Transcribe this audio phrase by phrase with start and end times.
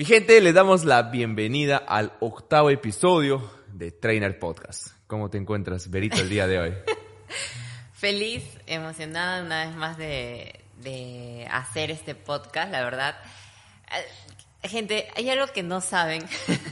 [0.00, 4.92] Mi gente, les damos la bienvenida al octavo episodio de Trainer Podcast.
[5.06, 6.74] ¿Cómo te encuentras, Berito, el día de hoy?
[7.92, 13.14] Feliz, emocionada una vez más de, de hacer este podcast, la verdad.
[14.62, 16.24] Eh, gente, hay algo que no saben,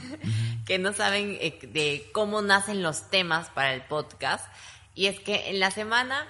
[0.65, 4.51] que no saben eh, de cómo nacen los temas para el podcast.
[4.95, 6.25] Y es que en la semana,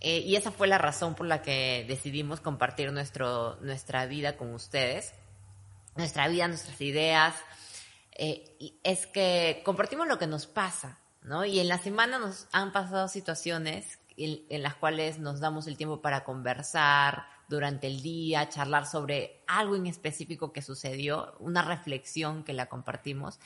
[0.00, 4.54] eh, y esa fue la razón por la que decidimos compartir nuestro, nuestra vida con
[4.54, 5.12] ustedes,
[5.96, 7.34] nuestra vida, nuestras ideas,
[8.18, 11.44] y es que compartimos lo que nos pasa, ¿no?
[11.44, 16.00] Y en la semana nos han pasado situaciones en, las cuales nos damos el tiempo
[16.00, 22.52] para conversar durante el día, charlar sobre algo en específico que sucedió, una reflexión que
[22.52, 23.38] la compartimos.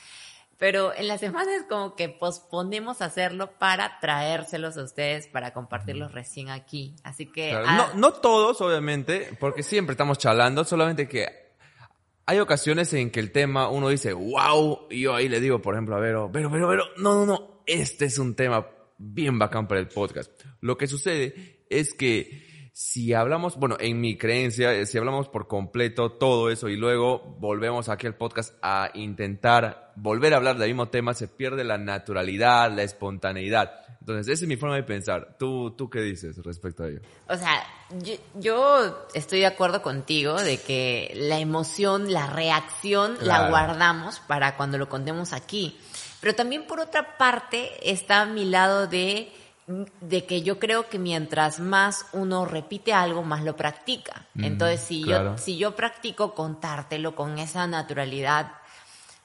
[0.57, 6.11] Pero en la semana es como que posponemos hacerlo para traérselos a ustedes, para compartirlos
[6.11, 6.95] recién aquí.
[7.03, 7.51] Así que...
[7.51, 11.40] no, ah, no todos, obviamente, porque siempre estamos charlando, solamente que
[12.25, 15.73] hay ocasiones en que el tema uno dice, wow, y yo ahí le digo, por
[15.73, 19.67] ejemplo, a Vero, pero, pero, pero, no, no, no, este es un tema bien bacán
[19.67, 20.31] para el podcast.
[20.61, 25.47] Lo que sucede es que si hablamos, bueno, en mi creencia, eh, si hablamos por
[25.47, 30.69] completo todo eso y luego volvemos aquí al podcast a intentar volver a hablar del
[30.69, 33.90] mismo tema, se pierde la naturalidad, la espontaneidad.
[34.01, 35.35] Entonces, esa es mi forma de pensar.
[35.37, 37.01] ¿Tú, tú qué dices respecto a ello?
[37.29, 37.63] O sea,
[38.33, 44.79] yo, estoy de acuerdo contigo de que la emoción, la reacción, la guardamos para cuando
[44.79, 45.79] lo contemos aquí.
[46.19, 49.31] Pero también por otra parte está mi lado de,
[49.67, 54.25] de que yo creo que mientras más uno repite algo, más lo practica.
[54.33, 58.53] Mm, Entonces, si, yo, si yo practico contártelo con esa naturalidad,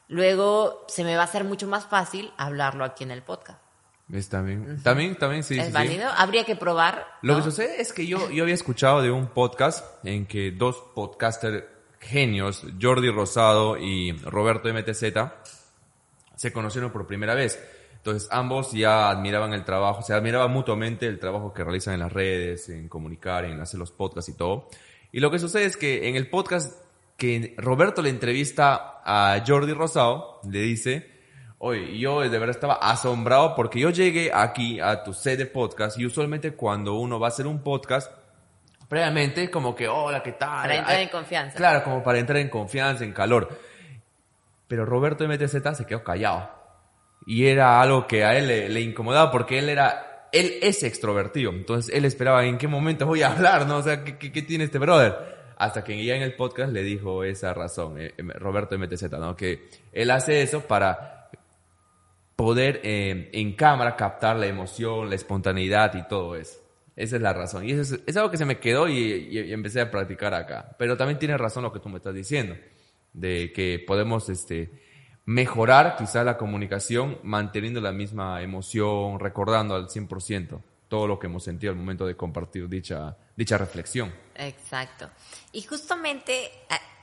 [0.09, 3.66] luego se me va a hacer mucho más fácil hablarlo aquí en el podcast.
[4.13, 4.81] Está bien.
[4.83, 5.59] También, también, sí.
[5.59, 6.09] ¿Es válido?
[6.17, 7.07] Habría que probar.
[7.23, 10.77] Lo que sucede es que yo, yo había escuchado de un podcast en que dos
[10.95, 11.65] podcasters
[12.01, 15.03] genios, Jordi Rosado y Roberto MTZ,
[16.37, 17.61] se conocieron por primera vez.
[17.97, 22.13] Entonces ambos ya admiraban el trabajo, se admiraban mutuamente el trabajo que realizan en las
[22.13, 24.69] redes, en comunicar, en hacer los podcasts y todo.
[25.11, 26.81] Y lo que sucede es que en el podcast
[27.17, 31.16] que Roberto le entrevista a Jordi Rosado, le dice,
[31.59, 35.99] oye, yo de verdad estaba asombrado porque yo llegué aquí a tu sede de podcast
[35.99, 38.13] y usualmente cuando uno va a hacer un podcast,
[38.89, 40.63] previamente como que, hola, ¿qué tal?
[40.63, 41.57] Para entrar en confianza.
[41.57, 43.49] Claro, como para entrar en confianza, en calor.
[44.69, 46.51] Pero Roberto MTZ se quedó callado.
[47.27, 51.51] Y era algo que a él le, incomodaba porque él era, él es extrovertido.
[51.51, 53.79] Entonces él esperaba en qué momento voy a hablar, ¿no?
[53.79, 55.37] O sea, ¿qué, qué, tiene este brother?
[55.57, 59.35] Hasta que ya en el podcast le dijo esa razón, eh, Roberto MTZ, ¿no?
[59.35, 61.16] Que él hace eso para
[62.37, 66.61] poder eh, en cámara captar la emoción, la espontaneidad y todo eso.
[66.95, 67.65] Esa es la razón.
[67.69, 68.99] Y eso es, algo que se me quedó y,
[69.31, 70.75] y, empecé a practicar acá.
[70.79, 72.55] Pero también tiene razón lo que tú me estás diciendo
[73.13, 74.71] de que podemos este,
[75.25, 81.43] mejorar quizá la comunicación manteniendo la misma emoción, recordando al 100% todo lo que hemos
[81.43, 84.13] sentido al momento de compartir dicha, dicha reflexión.
[84.37, 85.11] Exacto.
[85.53, 86.51] Y justamente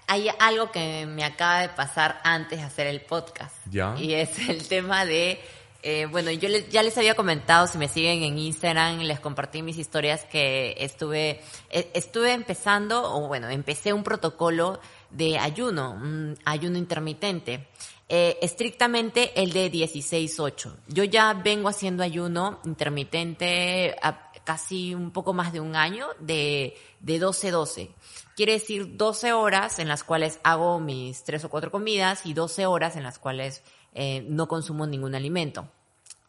[0.08, 3.56] hay algo que me acaba de pasar antes de hacer el podcast.
[3.70, 3.96] ¿Ya?
[3.98, 5.40] Y es el tema de,
[5.82, 9.78] eh, bueno, yo ya les había comentado, si me siguen en Instagram, les compartí mis
[9.78, 16.78] historias que estuve, e, estuve empezando, o bueno, empecé un protocolo de ayuno, un ayuno
[16.78, 17.68] intermitente.
[18.10, 20.76] Eh, estrictamente el de 16-8.
[20.88, 26.78] Yo ya vengo haciendo ayuno intermitente a casi un poco más de un año de,
[27.00, 27.90] de 12-12.
[28.36, 32.66] Quiere decir 12 horas en las cuales hago mis tres o cuatro comidas y 12
[32.66, 33.64] horas en las cuales
[33.94, 35.70] eh, no consumo ningún alimento.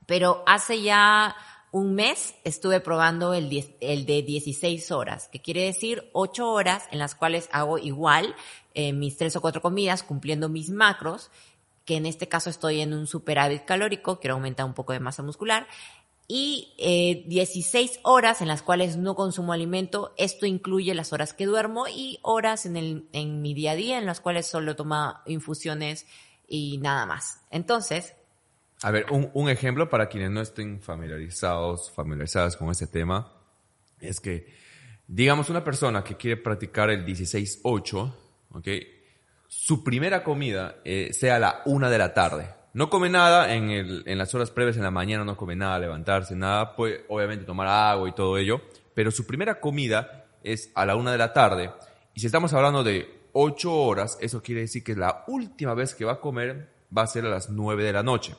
[0.06, 1.34] Pero hace ya
[1.72, 7.14] un mes estuve probando el, de 16 horas, que quiere decir 8 horas en las
[7.14, 8.36] cuales hago igual
[8.74, 11.30] eh, mis tres o cuatro comidas, cumpliendo mis macros,
[11.84, 15.22] que en este caso estoy en un superávit calórico, quiero aumentar un poco de masa
[15.22, 15.66] muscular,
[16.26, 20.14] y eh, 16 horas en las cuales no consumo alimento.
[20.16, 23.98] Esto incluye las horas que duermo y horas en, el, en mi día a día
[23.98, 26.06] en las cuales solo tomo infusiones
[26.48, 27.40] y nada más.
[27.50, 28.14] Entonces,
[28.82, 33.32] a ver, un, ejemplo para quienes no estén familiarizados, familiarizadas con este tema,
[33.98, 34.52] es que,
[35.06, 38.14] digamos, una persona que quiere practicar el 16-8,
[38.50, 38.68] ¿ok?
[39.48, 42.54] Su primera comida eh, sea a la una de la tarde.
[42.74, 45.78] No come nada en, el, en las horas previas en la mañana, no come nada,
[45.78, 46.74] levantarse, nada.
[46.76, 48.60] Puede, obviamente, tomar agua y todo ello.
[48.94, 51.70] Pero su primera comida es a la una de la tarde.
[52.14, 56.04] Y si estamos hablando de ocho horas, eso quiere decir que la última vez que
[56.04, 58.36] va a comer va a ser a las nueve de la noche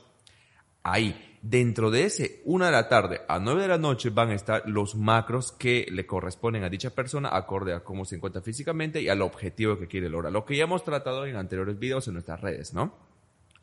[0.86, 1.38] ahí.
[1.42, 4.64] Dentro de ese una de la tarde a 9 de la noche van a estar
[4.68, 9.10] los macros que le corresponden a dicha persona acorde a cómo se encuentra físicamente y
[9.10, 10.32] al objetivo que quiere lograr.
[10.32, 12.96] Lo que ya hemos tratado en anteriores videos en nuestras redes, ¿no?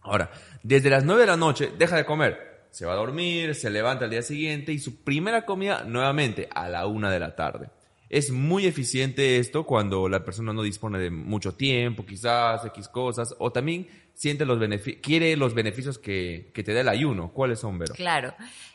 [0.03, 0.31] Ahora,
[0.63, 4.05] desde las 9 de la noche deja de comer, se va a dormir, se levanta
[4.05, 7.71] al día siguiente y su primera comida nuevamente a la una de la tarde.
[8.09, 13.35] Es muy eficiente esto cuando la persona no dispone de mucho tiempo, quizás X cosas,
[13.39, 14.59] o también siente los
[15.03, 17.33] quiere los beneficios que, que, te da el ayuno.
[17.33, 17.95] ¿Cuáles son, Vero?
[17.95, 18.35] Claro.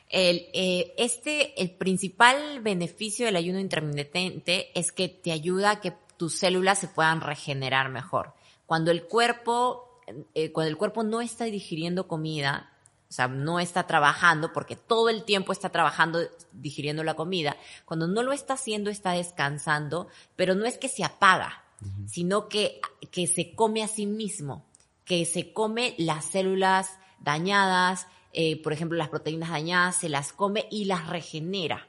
[0.10, 5.94] El, eh, este, el principal beneficio del ayuno intermitente es que te ayuda a que
[6.18, 8.34] tus células se puedan regenerar mejor.
[8.66, 9.87] Cuando el cuerpo,
[10.34, 12.72] eh, cuando el cuerpo no está digiriendo comida,
[13.10, 16.20] o sea, no está trabajando porque todo el tiempo está trabajando
[16.52, 17.56] digiriendo la comida.
[17.86, 21.64] Cuando no lo está haciendo, está descansando, pero no es que se apaga,
[22.08, 22.82] sino que,
[23.12, 24.68] que se come a sí mismo
[25.08, 30.68] que se come las células dañadas, eh, por ejemplo, las proteínas dañadas, se las come
[30.70, 31.88] y las regenera.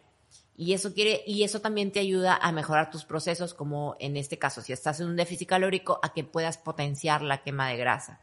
[0.59, 4.39] Y eso quiere, y eso también te ayuda a mejorar tus procesos, como en este
[4.39, 8.21] caso, si estás en un déficit calórico, a que puedas potenciar la quema de grasa.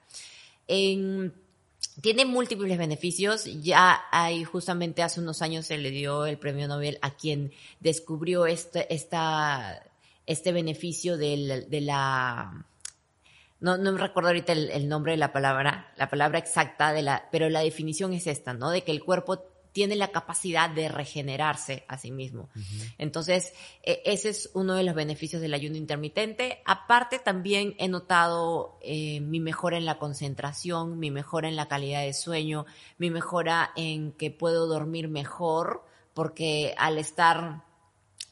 [0.67, 3.45] tiene múltiples beneficios.
[3.63, 8.45] Ya hay, justamente hace unos años se le dio el premio Nobel a quien descubrió
[8.45, 9.81] este, esta,
[10.25, 12.65] este beneficio de la
[13.59, 17.29] no, no me recuerdo ahorita el, nombre de la palabra, la palabra exacta de la,
[17.31, 18.69] pero la definición es esta, ¿no?
[18.69, 19.43] De que el cuerpo
[19.75, 22.48] tiene la capacidad de regenerarse a sí mismo.
[22.98, 23.51] Entonces,
[23.83, 26.62] e, ese es uno de los beneficios del ayuno intermitente.
[26.63, 32.04] Aparte, también he notado eh, mi mejora en la concentración, mi mejora en la calidad
[32.04, 32.66] de sueño,
[32.98, 35.83] mi mejora en que puedo dormir mejor,
[36.13, 37.66] porque al estar,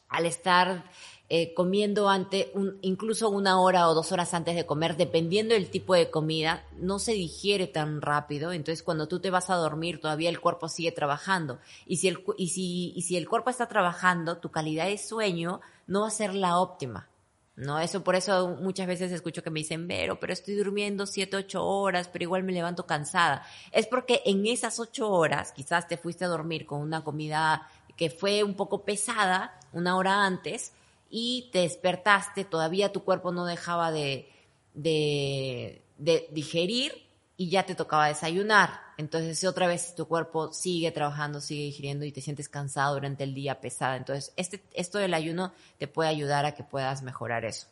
[0.07, 0.85] al estar
[1.35, 5.67] eh, comiendo ante un, incluso una hora o dos horas antes de comer, dependiendo del
[5.67, 8.51] tipo de comida, no se digiere tan rápido.
[8.51, 11.57] Entonces, cuando tú te vas a dormir, todavía el cuerpo sigue trabajando.
[11.87, 15.59] Y si el, y si, y si el cuerpo está trabajando, tu calidad de sueño
[15.87, 17.09] no va a ser la óptima.
[17.55, 17.79] ¿no?
[17.79, 21.65] Eso por eso muchas veces escucho que me dicen, pero, pero estoy durmiendo siete, ocho
[21.65, 23.43] horas, pero igual me levanto cansada.
[23.71, 28.11] Es porque en esas ocho horas quizás te fuiste a dormir con una comida que
[28.11, 30.73] fue un poco pesada una hora antes
[31.15, 34.27] y te despertaste, todavía tu cuerpo no dejaba de,
[34.73, 35.83] de,
[36.31, 36.91] digerir
[37.37, 38.79] y ya te tocaba desayunar.
[38.97, 43.35] Entonces otra vez tu cuerpo sigue trabajando, sigue digiriendo y te sientes cansado durante el
[43.35, 43.95] día, pesada.
[43.95, 47.67] Entonces este, esto del ayuno te puede ayudar a que puedas mejorar eso.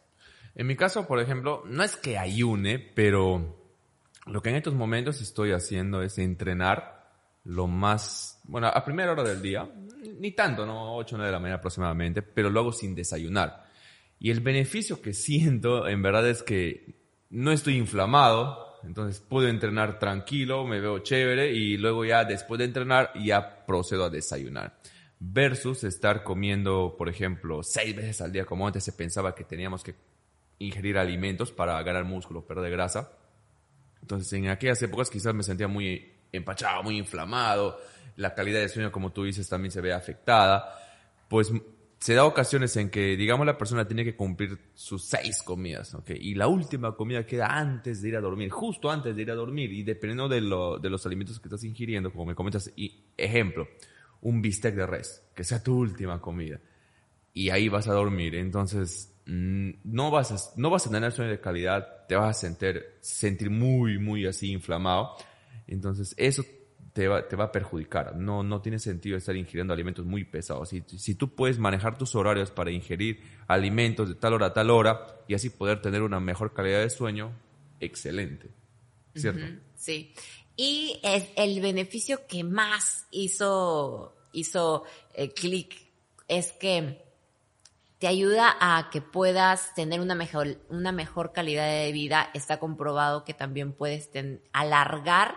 [0.53, 3.57] En mi caso, por ejemplo, no es que ayune, pero
[4.27, 7.09] lo que en estos momentos estoy haciendo es entrenar
[7.43, 9.67] lo más, bueno, a primera hora del día,
[10.01, 10.95] ni tanto, ¿no?
[10.95, 13.69] 8 o 9 de la mañana aproximadamente, pero lo hago sin desayunar.
[14.19, 16.95] Y el beneficio que siento, en verdad, es que
[17.29, 22.65] no estoy inflamado, entonces puedo entrenar tranquilo, me veo chévere y luego ya después de
[22.65, 24.79] entrenar ya procedo a desayunar.
[25.19, 29.83] Versus estar comiendo, por ejemplo, seis veces al día, como antes se pensaba que teníamos
[29.83, 29.93] que
[30.57, 33.11] ingerir alimentos para ganar músculo, perder grasa.
[34.01, 37.79] Entonces en aquellas épocas quizás me sentía muy empachado, muy inflamado,
[38.15, 40.73] la calidad de sueño, como tú dices, también se ve afectada,
[41.27, 41.51] pues
[42.01, 46.09] se da ocasiones en que, digamos, la persona tiene que cumplir sus seis comidas, ¿ok?
[46.19, 49.35] Y la última comida queda antes de ir a dormir, justo antes de ir a
[49.35, 52.73] dormir, y dependiendo de, lo, de los alimentos que estás ingiriendo, como me comentas,
[53.15, 53.67] ejemplo,
[54.21, 56.59] un bistec de res, que sea tu última comida,
[57.33, 61.29] y ahí vas a dormir, entonces mm, no vas a, no vas a tener sueño
[61.29, 65.17] de calidad, te vas a sentir, sentir muy, muy así inflamado,
[65.67, 66.43] entonces eso
[66.93, 68.15] te va, te va a perjudicar.
[68.15, 70.69] No, no tiene sentido estar ingiriendo alimentos muy pesados.
[70.69, 74.69] Si, si tú puedes manejar tus horarios para ingerir alimentos de tal hora a tal
[74.69, 77.31] hora y así poder tener una mejor calidad de sueño,
[77.79, 78.49] excelente.
[79.15, 79.45] ¿Cierto?
[79.75, 80.13] sí.
[80.55, 84.83] Y es el beneficio que más hizo, hizo
[85.13, 85.91] eh, clic
[86.27, 87.03] es que
[87.99, 92.31] te ayuda a que puedas tener una mejor, una mejor calidad de vida.
[92.33, 94.09] Está comprobado que también puedes
[94.53, 95.35] alargar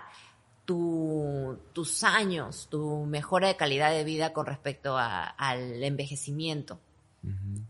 [0.64, 6.80] tu, tus años, tu mejora de calidad de vida con respecto al envejecimiento.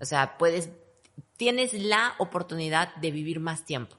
[0.01, 0.71] O sea, puedes,
[1.37, 3.97] tienes la oportunidad de vivir más tiempo.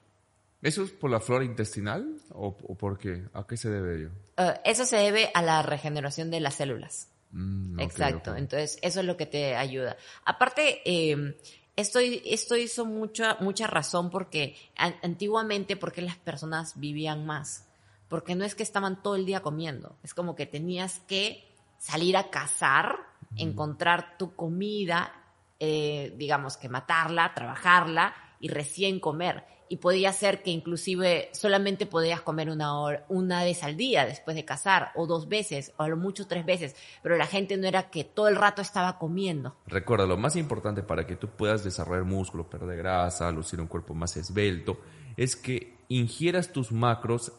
[0.62, 3.24] ¿Eso es por la flora intestinal o, por qué?
[3.34, 4.10] ¿A qué se debe ello?
[4.38, 7.10] Eh, eso se debe a la regeneración de las células.
[7.32, 8.36] Mm, Exacto.
[8.36, 9.96] Entonces, eso es lo que te ayuda.
[10.26, 11.38] Aparte, eh,
[11.76, 14.56] esto, esto hizo mucha, mucha razón porque
[15.02, 17.68] antiguamente, porque las personas vivían más
[18.08, 21.44] porque no es que estaban todo el día comiendo, es como que tenías que
[21.78, 23.00] salir a cazar,
[23.38, 25.12] encontrar tu comida,
[25.60, 29.44] eh, digamos que matarla, trabajarla, y recién comer.
[29.68, 34.36] Y podía ser que inclusive solamente podías comer una, hora, una vez al día después
[34.36, 37.68] de cazar, o dos veces, o a lo mucho tres veces, pero la gente no
[37.68, 39.56] era que todo el rato estaba comiendo.
[39.66, 43.96] Recuerda, lo más importante para que tú puedas desarrollar músculo, perder grasa, lucir un cuerpo
[43.96, 44.80] más esbelto,
[45.18, 47.32] es que ingieras tus macros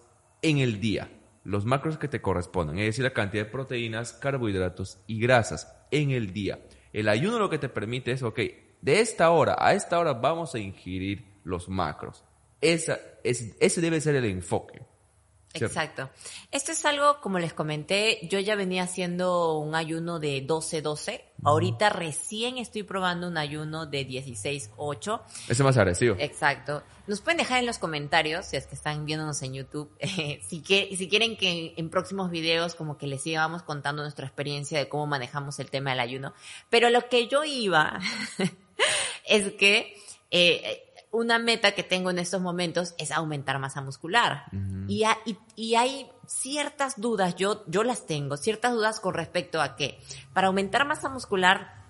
[0.43, 1.11] en el día,
[1.45, 6.11] los macros que te corresponden, es decir, la cantidad de proteínas, carbohidratos y grasas en
[6.11, 6.61] el día.
[6.93, 8.41] El ayuno lo que te permite es, ok,
[8.81, 12.25] de esta hora a esta hora vamos a ingerir los macros.
[12.61, 14.83] Esa, es, ese debe ser el enfoque.
[15.65, 16.11] Exacto.
[16.51, 21.23] Esto es algo, como les comenté, yo ya venía haciendo un ayuno de 12-12.
[21.45, 25.23] Ahorita recién estoy probando un ayuno de 16-8.
[25.49, 26.17] Ese más agresivo.
[26.19, 26.83] Exacto.
[27.07, 31.09] Nos pueden dejar en los comentarios, si es que están viéndonos en YouTube, si, si
[31.09, 35.59] quieren que en próximos videos como que les sigamos contando nuestra experiencia de cómo manejamos
[35.59, 36.35] el tema del ayuno.
[36.71, 38.01] Pero lo que yo iba
[39.25, 39.97] es que
[40.31, 40.83] eh,
[41.13, 44.45] una meta que tengo en estos momentos es aumentar masa muscular.
[44.89, 45.05] y,
[45.55, 49.99] y, hay ciertas dudas, yo, yo las tengo, ciertas dudas con respecto a que
[50.33, 51.86] para aumentar masa muscular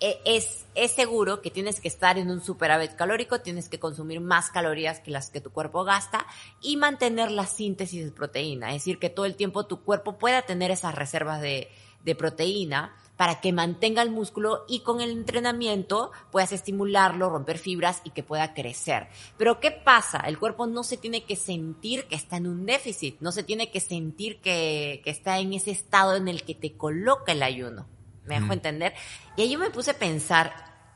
[0.00, 4.50] es, es seguro que tienes que estar en un superávit calórico, tienes que consumir más
[4.50, 6.26] calorías que las que tu cuerpo gasta
[6.60, 10.42] y mantener la síntesis de proteína, es decir, que todo el tiempo tu cuerpo pueda
[10.42, 11.68] tener esas reservas de,
[12.04, 18.00] de proteína para que mantenga el músculo y con el entrenamiento puedas estimularlo, romper fibras
[18.04, 19.08] y que pueda crecer.
[19.36, 20.20] Pero ¿qué pasa?
[20.20, 23.72] El cuerpo no se tiene que sentir que está en un déficit, no se tiene
[23.72, 27.86] que sentir que, está en ese estado en el que te coloca el ayuno.
[28.28, 28.94] ¿Me dejo entender?
[29.36, 30.52] Y ahí yo me puse a pensar,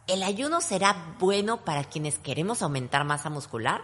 [0.07, 3.83] ¿el ayuno será bueno para quienes queremos aumentar masa muscular?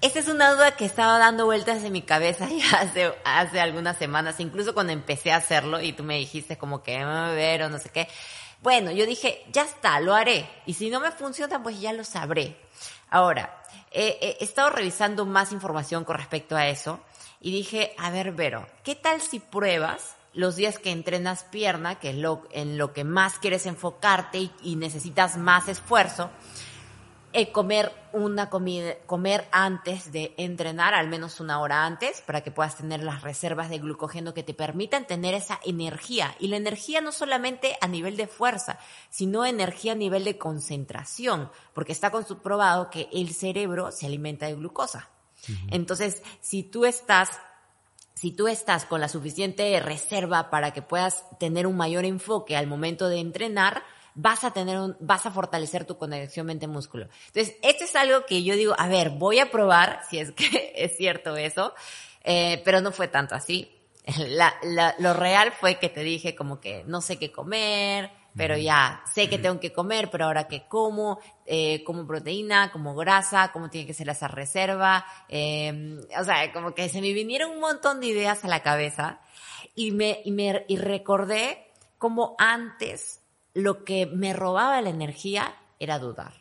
[0.00, 3.98] Esta es una duda que estaba dando vueltas en mi cabeza ya hace, hace algunas
[3.98, 7.68] semanas, incluso cuando empecé a hacerlo y tú me dijiste como que a ver o
[7.68, 8.08] no sé qué.
[8.62, 10.48] Bueno, yo dije, ya está, lo haré.
[10.66, 12.56] Y si no me funciona, pues ya lo sabré.
[13.10, 17.00] Ahora, he estado revisando más información con respecto a eso
[17.40, 22.10] y dije, a ver, Vero, ¿qué tal si pruebas los días que entrenas pierna, que
[22.10, 26.30] es lo, en lo que más quieres enfocarte y necesitas más esfuerzo?
[27.32, 32.50] Eh, comer una comida, comer antes de entrenar, al menos una hora antes, para que
[32.50, 36.34] puedas tener las reservas de glucógeno que te permitan tener esa energía.
[36.40, 41.52] Y la energía no solamente a nivel de fuerza, sino energía a nivel de concentración,
[41.72, 45.08] porque está comprobado que el cerebro se alimenta de glucosa.
[45.70, 47.30] Entonces, si tú estás
[48.20, 52.66] si tú estás con la suficiente reserva para que puedas tener un mayor enfoque al
[52.66, 53.82] momento de entrenar,
[54.14, 57.08] vas a tener un, vas a fortalecer tu conexión mente-músculo.
[57.28, 60.70] Entonces, esto es algo que yo digo, a ver, voy a probar si es que
[60.76, 61.72] es cierto eso,
[62.22, 63.74] eh, pero no fue tanto así.
[64.98, 69.28] Lo real fue que te dije como que no sé qué comer, pero ya sé
[69.28, 73.86] que tengo que comer, pero ahora que como, eh, como proteína, como grasa, cómo tiene
[73.86, 78.06] que ser esa reserva, eh, o sea, como que se me vinieron un montón de
[78.06, 79.20] ideas a la cabeza
[79.74, 83.20] y me, y me y recordé como antes
[83.54, 86.32] lo que me robaba la energía era dudar.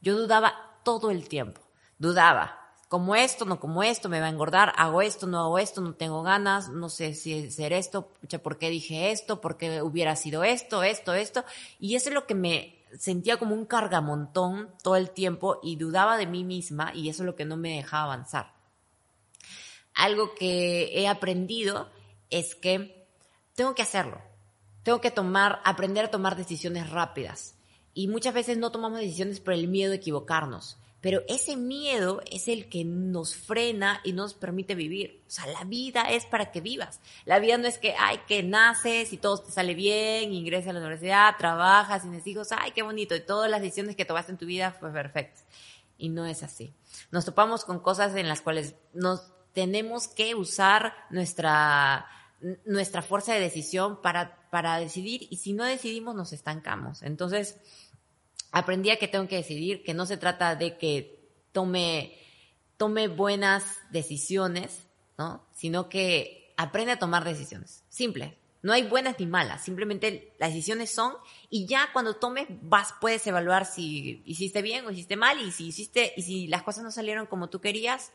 [0.00, 1.60] Yo dudaba todo el tiempo,
[1.98, 2.61] dudaba.
[2.92, 5.94] Como esto, no como esto, me va a engordar, hago esto, no hago esto, no
[5.94, 9.40] tengo ganas, no sé si hacer esto, ¿por qué dije esto?
[9.40, 11.44] ¿Por qué hubiera sido esto, esto, esto?
[11.80, 16.18] Y eso es lo que me sentía como un cargamontón todo el tiempo y dudaba
[16.18, 18.52] de mí misma y eso es lo que no me dejaba avanzar.
[19.94, 21.88] Algo que he aprendido
[22.28, 23.06] es que
[23.54, 24.20] tengo que hacerlo
[24.82, 27.54] tengo que tomar, aprender a tomar decisiones rápidas.
[27.94, 30.78] Y muchas veces no tomamos decisiones por el miedo de equivocarnos.
[31.02, 35.22] Pero ese miedo es el que nos frena y nos permite vivir.
[35.26, 37.00] O sea, la vida es para que vivas.
[37.26, 40.72] La vida no es que, ay, que naces y todo te sale bien, ingresas a
[40.72, 43.14] la universidad, trabajas, tienes hijos, ay, qué bonito.
[43.14, 45.44] Y todas las decisiones que tomaste en tu vida fue perfectas.
[45.98, 46.72] Y no es así.
[47.10, 52.06] Nos topamos con cosas en las cuales nos tenemos que usar nuestra,
[52.64, 57.02] nuestra fuerza de decisión para para decidir y si no decidimos nos estancamos.
[57.02, 57.56] Entonces,
[58.52, 61.18] aprendí a que tengo que decidir, que no se trata de que
[61.52, 62.16] tome,
[62.76, 64.86] tome buenas decisiones,
[65.18, 65.44] ¿no?
[65.52, 67.82] Sino que aprende a tomar decisiones.
[67.88, 68.38] Simple.
[68.62, 71.14] No hay buenas ni malas, simplemente las decisiones son
[71.50, 75.66] y ya cuando tomes vas puedes evaluar si hiciste bien o hiciste mal y si
[75.66, 78.12] hiciste y si las cosas no salieron como tú querías,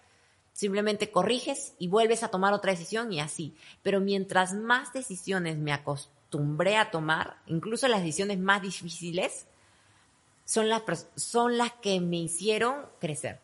[0.54, 3.58] simplemente corriges y vuelves a tomar otra decisión y así.
[3.84, 9.48] Pero mientras más decisiones me acostumbré a tomar, incluso las decisiones más difíciles,
[10.48, 13.42] son las, son las que me hicieron crecer.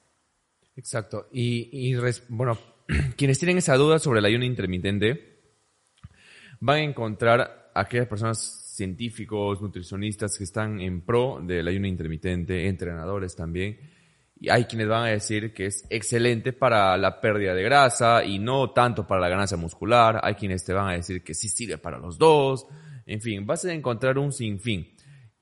[0.78, 1.28] Exacto.
[1.34, 1.94] Y,
[2.30, 2.58] bueno,
[3.18, 5.42] quienes tienen esa duda sobre el ayuno intermitente,
[6.62, 8.40] van a encontrar a aquellas personas
[8.74, 13.78] científicos, nutricionistas que están en pro del ayuno intermitente, entrenadores también.
[14.40, 18.40] Y hay quienes van a decir que es excelente para la pérdida de grasa y
[18.40, 20.22] no tanto para la ganancia muscular.
[20.24, 22.66] Hay quienes te van a decir que sí sirve para los dos.
[23.06, 24.94] En fin, vas a encontrar un sinfín.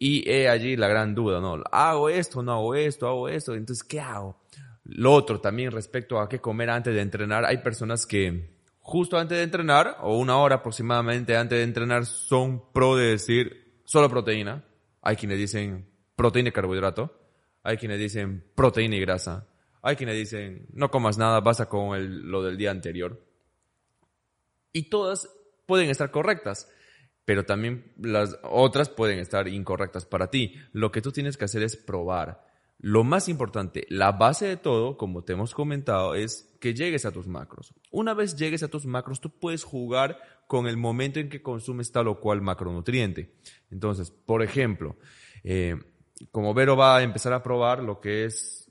[0.04, 1.62] Y he allí la gran duda, ¿no?
[1.72, 3.54] Hago esto, no hago esto, hago esto.
[3.54, 4.36] Entonces, ¿qué hago?
[4.84, 7.46] Lo otro también respecto a qué comer antes de entrenar.
[7.46, 12.72] Hay personas que justo antes de entrenar, o una hora aproximadamente antes de entrenar, son
[12.74, 14.66] pro de decir solo proteína.
[15.04, 17.16] Hay quienes dicen proteína y carbohidrato.
[17.62, 19.46] Hay quienes dicen proteína y grasa.
[19.84, 23.24] Hay quienes dicen no comas nada, basta con el, lo del día anterior.
[24.74, 25.30] Y todas
[25.68, 26.68] pueden estar correctas,
[27.26, 30.56] pero también las otras pueden estar incorrectas para ti.
[30.72, 32.46] Lo que tú tienes que hacer es probar.
[32.84, 37.12] Lo más importante, la base de todo, como te hemos comentado, es que llegues a
[37.12, 37.76] tus macros.
[37.92, 41.92] Una vez llegues a tus macros, tú puedes jugar con el momento en que consumes
[41.92, 43.36] tal o cual macronutriente.
[43.70, 44.98] Entonces, por ejemplo,
[45.44, 45.76] eh,
[46.32, 48.68] como Vero va a empezar a probar lo que es,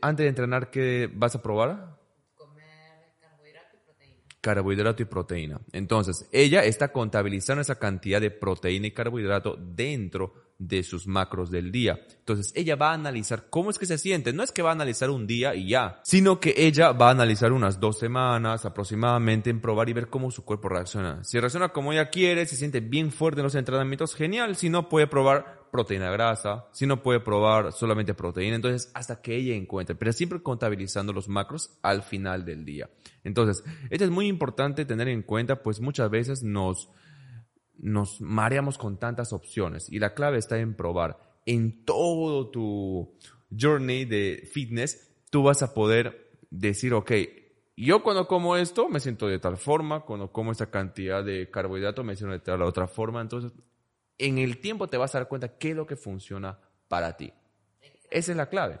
[0.00, 2.00] antes de entrenar, ¿qué vas a probar?
[2.36, 4.22] Comer carbohidrato y proteína.
[4.44, 5.58] Carbohidrato y proteína.
[5.72, 11.72] Entonces, ella está contabilizando esa cantidad de proteína y carbohidrato dentro de sus macros del
[11.72, 11.98] día.
[12.18, 14.34] Entonces ella va a analizar cómo es que se siente.
[14.34, 17.12] No es que va a analizar un día y ya, sino que ella va a
[17.12, 21.24] analizar unas dos semanas aproximadamente en probar y ver cómo su cuerpo reacciona.
[21.24, 24.56] Si reacciona como ella quiere, se siente bien fuerte en los entrenamientos, genial.
[24.56, 26.68] Si no, puede probar proteína grasa.
[26.70, 28.54] Si no, puede probar solamente proteína.
[28.54, 32.88] Entonces, hasta que ella encuentre, pero siempre contabilizando los macros al final del día.
[33.24, 36.90] Entonces, esto es muy importante tener en cuenta, pues muchas veces nos
[37.76, 41.18] nos mareamos con tantas opciones y la clave está en probar.
[41.44, 43.18] En todo tu
[43.50, 47.10] journey de fitness, tú vas a poder decir, ok,
[47.76, 52.04] yo cuando como esto me siento de tal forma, cuando como esta cantidad de carbohidratos
[52.04, 53.50] me siento de tal otra forma, entonces
[54.18, 57.32] en el tiempo te vas a dar cuenta qué es lo que funciona para ti.
[58.10, 58.78] Esa es la clave.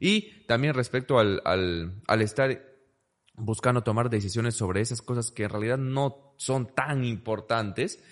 [0.00, 2.68] Y también respecto al, al, al estar
[3.34, 8.02] buscando tomar decisiones sobre esas cosas que en realidad no son tan importantes,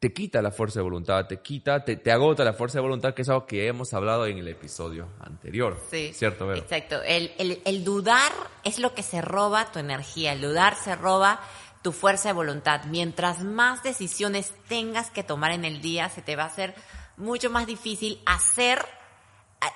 [0.00, 3.12] te quita la fuerza de voluntad, te quita, te, te, agota la fuerza de voluntad,
[3.12, 5.78] que es algo que hemos hablado en el episodio anterior.
[5.90, 6.12] Sí.
[6.14, 6.62] ¿Cierto, Vero?
[6.62, 7.02] Exacto.
[7.02, 8.32] El, el, el, dudar
[8.64, 10.32] es lo que se roba tu energía.
[10.32, 11.40] El dudar se roba
[11.82, 12.84] tu fuerza de voluntad.
[12.84, 16.74] Mientras más decisiones tengas que tomar en el día, se te va a hacer
[17.16, 18.84] mucho más difícil hacer,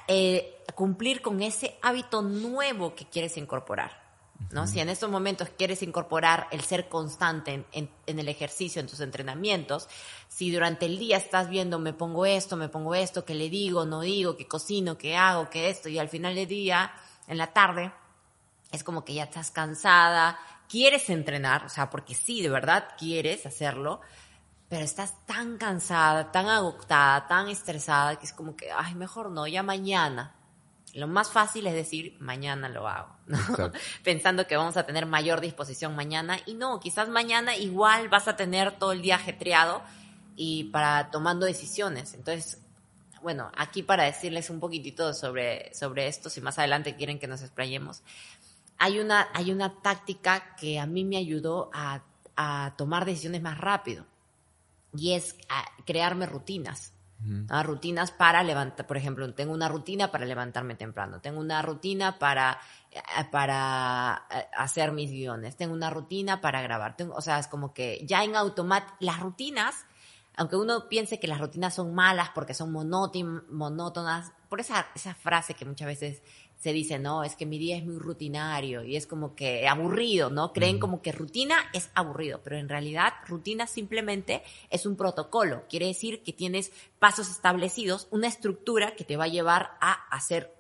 [0.09, 4.03] eh, cumplir con ese hábito nuevo que quieres incorporar.
[4.51, 4.67] ¿no?
[4.67, 9.01] Si en estos momentos quieres incorporar el ser constante en, en, el ejercicio, en tus
[9.01, 9.89] entrenamientos,
[10.29, 13.85] si durante el día estás viendo, me pongo esto, me pongo esto, que le digo,
[13.85, 16.93] no digo, que cocino, que hago, que esto, y al final del día,
[17.27, 17.93] en la tarde,
[18.73, 23.47] es como que ya estás cansada, quieres entrenar, o sea, porque sí, de verdad quieres
[23.47, 24.01] hacerlo,
[24.69, 29.47] pero estás tan cansada, tan agotada, tan estresada, que es como que, ay, mejor no,
[29.47, 30.35] ya mañana,
[30.95, 33.39] lo más fácil es decir, mañana lo hago, ¿no?
[34.05, 38.37] pensando que vamos a tener mayor disposición mañana y no, quizás mañana igual vas a
[38.37, 39.83] tener todo el día ajetreado
[40.37, 42.15] y para tomando decisiones.
[42.15, 42.61] Entonces,
[43.23, 47.43] bueno, aquí para decirles un poquitito sobre, sobre esto, si más adelante quieren que nos
[47.43, 48.03] explayemos,
[48.79, 52.03] hay una, hay una táctica que a mí me ayudó a,
[52.37, 54.07] a tomar decisiones más rápido
[54.97, 55.37] y es
[55.85, 56.93] crearme rutinas.
[57.21, 57.63] ¿no?
[57.63, 62.61] Rutinas para levantar, por ejemplo, tengo una rutina para levantarme temprano, tengo una rutina para,
[62.91, 67.47] eh, para eh, hacer mis guiones, tengo una rutina para grabar, tengo, o sea, es
[67.47, 69.87] como que ya en automático, las rutinas,
[70.37, 75.55] aunque uno piense que las rutinas son malas porque son monótonas, por esa, esa frase
[75.55, 76.23] que muchas veces
[76.65, 80.31] se dice, no, es que mi día es muy rutinario y es como que aburrido,
[80.31, 80.55] ¿no?
[80.55, 85.65] Creen como que rutina es aburrido, pero en realidad rutina simplemente es un protocolo.
[85.69, 90.57] Quiere decir que tienes pasos establecidos, una estructura que te va a llevar a hacer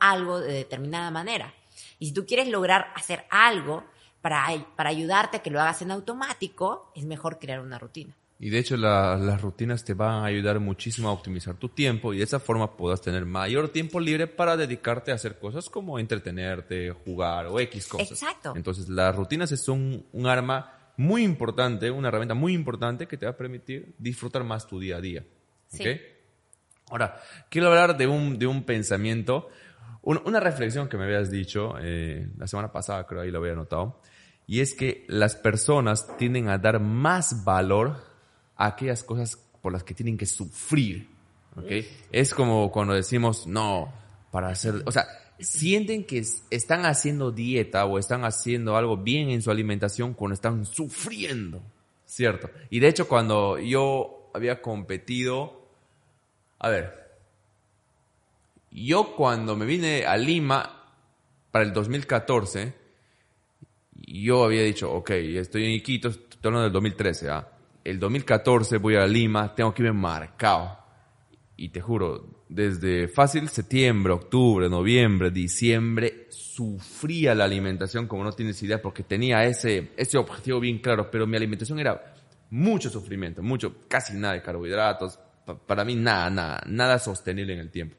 [0.00, 1.54] algo de determinada manera.
[2.00, 3.84] Y si tú quieres lograr hacer algo
[4.20, 8.17] para, para ayudarte a que lo hagas en automático, es mejor crear una rutina.
[8.40, 12.18] Y de hecho las rutinas te van a ayudar muchísimo a optimizar tu tiempo y
[12.18, 16.90] de esa forma puedas tener mayor tiempo libre para dedicarte a hacer cosas como entretenerte,
[16.90, 18.12] jugar o X cosas.
[18.12, 18.52] Exacto.
[18.54, 23.32] Entonces las rutinas son un arma muy importante, una herramienta muy importante que te va
[23.32, 25.24] a permitir disfrutar más tu día a día.
[25.68, 26.00] Sí.
[26.90, 27.20] Ahora,
[27.50, 29.48] quiero hablar de un, de un pensamiento,
[30.02, 34.00] una reflexión que me habías dicho eh, la semana pasada, creo ahí lo había notado,
[34.46, 38.07] y es que las personas tienden a dar más valor
[38.58, 41.08] aquellas cosas por las que tienen que sufrir.
[41.56, 41.88] ¿okay?
[42.12, 43.92] Es como cuando decimos, no,
[44.30, 45.06] para hacer, o sea,
[45.38, 50.66] sienten que están haciendo dieta o están haciendo algo bien en su alimentación cuando están
[50.66, 51.62] sufriendo.
[52.04, 52.50] Cierto.
[52.70, 55.68] Y de hecho, cuando yo había competido,
[56.58, 57.08] a ver,
[58.70, 60.84] yo cuando me vine a Lima
[61.50, 62.72] para el 2014,
[63.94, 67.57] yo había dicho, ok, estoy en Iquitos, estoy hablando del 2013, ¿ah?
[67.88, 70.78] El 2014 voy a Lima, tengo que irme marcado.
[71.56, 78.62] Y te juro, desde fácil septiembre, octubre, noviembre, diciembre, sufría la alimentación como no tienes
[78.62, 82.14] idea porque tenía ese, ese objetivo bien claro, pero mi alimentación era
[82.50, 85.18] mucho sufrimiento, mucho, casi nada de carbohidratos,
[85.66, 87.96] para mí nada, nada, nada sostenible en el tiempo.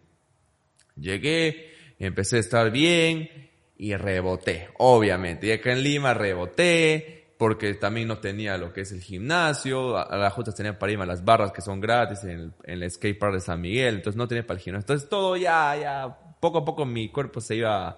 [0.98, 3.28] Llegué, empecé a estar bien
[3.76, 5.48] y reboté, obviamente.
[5.48, 10.18] Y acá en Lima reboté porque también no tenía lo que es el gimnasio, a,
[10.18, 12.92] las juntas tenía para irme a las barras que son gratis en el, en el
[12.92, 14.84] skate park de San Miguel, entonces no tenía para el gimnasio.
[14.84, 17.98] Entonces todo ya, ya, poco a poco mi cuerpo se iba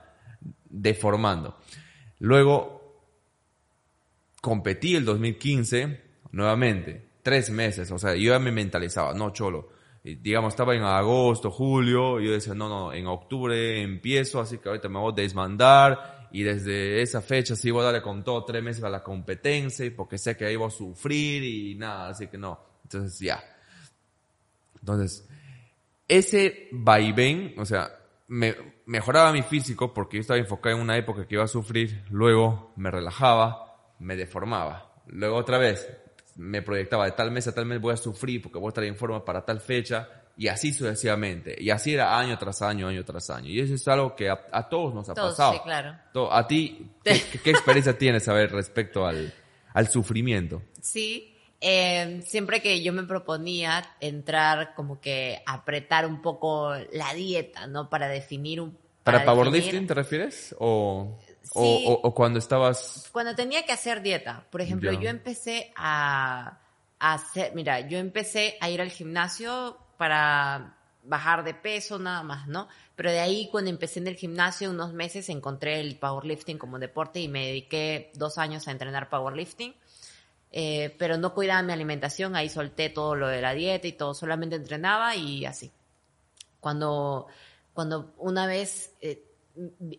[0.70, 1.58] deformando.
[2.20, 3.02] Luego
[4.42, 6.02] competí el 2015
[6.34, 9.70] nuevamente, tres meses, o sea, yo ya me mentalizaba, no, cholo,
[10.04, 14.70] digamos, estaba en agosto, julio, y yo decía, no, no, en octubre empiezo, así que
[14.70, 18.46] ahorita me voy a desmandar y desde esa fecha sí voy a darle con todo
[18.46, 22.28] tres meses a la competencia porque sé que ahí voy a sufrir y nada, así
[22.28, 22.60] que no.
[22.84, 23.44] Entonces ya.
[24.80, 25.28] Entonces,
[26.08, 27.92] ese vaivén, o sea,
[28.28, 32.04] me mejoraba mi físico porque yo estaba enfocado en una época que iba a sufrir,
[32.10, 34.94] luego me relajaba, me deformaba.
[35.08, 35.88] Luego otra vez
[36.36, 38.84] me proyectaba de tal mes a tal mes voy a sufrir porque voy a estar
[38.86, 41.56] en forma para tal fecha y así sucesivamente.
[41.56, 43.48] Y así era año tras año, año tras año.
[43.50, 45.54] Y eso es algo que a, todos nos ha pasado.
[45.54, 46.34] Sí, claro.
[46.34, 49.32] a ti, ¿qué, experiencia tienes a ver respecto al,
[49.72, 50.64] al sufrimiento?
[50.82, 57.68] Sí, eh, siempre que yo me proponía entrar como que apretar un poco la dieta,
[57.68, 57.88] ¿no?
[57.88, 58.76] Para definir un...
[59.04, 60.56] ¿Para, powerlifting te refieres?
[60.58, 61.20] O,
[61.54, 63.12] o, o, cuando estabas...
[63.12, 64.44] Cuando tenía que hacer dieta.
[64.50, 66.58] Por ejemplo, yo empecé a,
[66.98, 67.54] a hacer...
[67.54, 72.68] Mira, yo empecé a ir al gimnasio para bajar de peso nada más, ¿no?
[72.96, 77.20] Pero de ahí cuando empecé en el gimnasio unos meses encontré el powerlifting como deporte
[77.20, 79.76] y me dediqué dos años a entrenar powerlifting.
[80.52, 84.16] Eh, pero no cuidaba mi alimentación, ahí solté todo lo de la dieta y todo,
[84.16, 85.72] solamente entrenaba y así.
[86.60, 87.28] Cuando,
[87.74, 89.24] cuando una vez eh,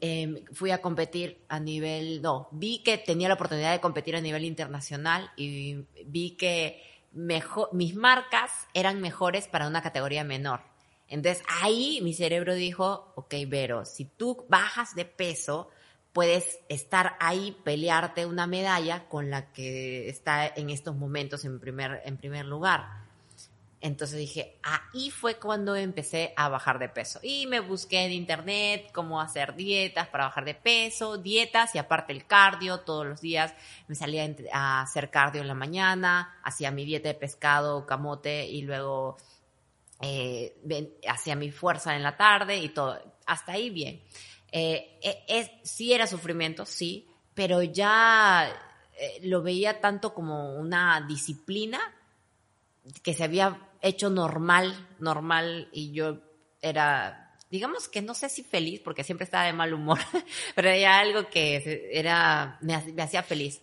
[0.01, 4.21] em, fui a competir a nivel, no, vi que tenía la oportunidad de competir a
[4.21, 10.61] nivel internacional y vi que mejor, mis marcas eran mejores para una categoría menor.
[11.09, 15.68] Entonces ahí mi cerebro dijo, ok, Vero, si tú bajas de peso,
[16.12, 22.03] puedes estar ahí, pelearte una medalla con la que está en estos momentos en primer,
[22.05, 23.02] en primer lugar.
[23.83, 27.18] Entonces dije, ahí fue cuando empecé a bajar de peso.
[27.21, 32.12] Y me busqué en internet cómo hacer dietas para bajar de peso, dietas y aparte
[32.12, 33.53] el cardio todos los días.
[33.88, 38.62] Me salía a hacer cardio en la mañana, hacía mi dieta de pescado, camote y
[38.62, 39.16] luego
[40.01, 40.55] eh,
[41.09, 43.01] hacía mi fuerza en la tarde y todo.
[43.27, 44.01] Hasta ahí bien.
[44.53, 48.49] Eh, e, es, sí era sufrimiento, sí, pero ya
[48.97, 51.81] eh, lo veía tanto como una disciplina
[53.03, 56.18] que se había hecho normal, normal, y yo
[56.61, 59.99] era, digamos que no sé si feliz, porque siempre estaba de mal humor,
[60.55, 63.61] pero era algo que era, me, hacía feliz.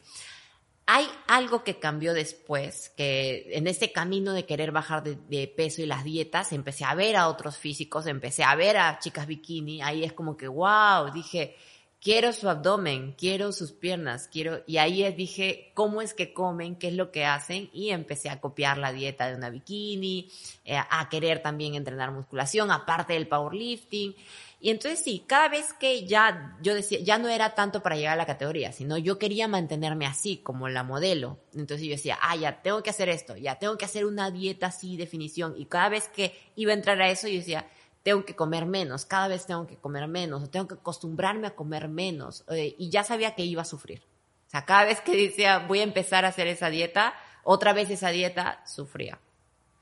[0.86, 5.82] Hay algo que cambió después, que en ese camino de querer bajar de, de, peso
[5.82, 9.82] y las dietas, empecé a ver a otros físicos, empecé a ver a chicas bikini,
[9.82, 11.56] ahí es como que, wow, dije,
[12.02, 16.76] quiero su abdomen, quiero sus piernas, quiero, y ahí dije, ¿cómo es que comen?
[16.76, 17.70] ¿Qué es lo que hacen?
[17.74, 20.32] Y empecé a copiar la dieta de una bikini,
[20.66, 24.16] eh, a querer también entrenar musculación, aparte del powerlifting.
[24.62, 28.14] Y entonces sí, cada vez que ya yo decía, ya no era tanto para llegar
[28.14, 31.40] a la categoría, sino yo quería mantenerme así, como la modelo.
[31.54, 34.68] Entonces yo decía, ah, ya tengo que hacer esto, ya tengo que hacer una dieta
[34.68, 35.54] así, definición.
[35.58, 37.70] Y cada vez que iba a entrar a eso, yo decía,
[38.10, 41.56] tengo que comer menos, cada vez tengo que comer menos, o tengo que acostumbrarme a
[41.56, 44.02] comer menos, eh, y ya sabía que iba a sufrir.
[44.48, 47.92] O sea, cada vez que decía voy a empezar a hacer esa dieta, otra vez
[47.92, 49.20] esa dieta, sufría.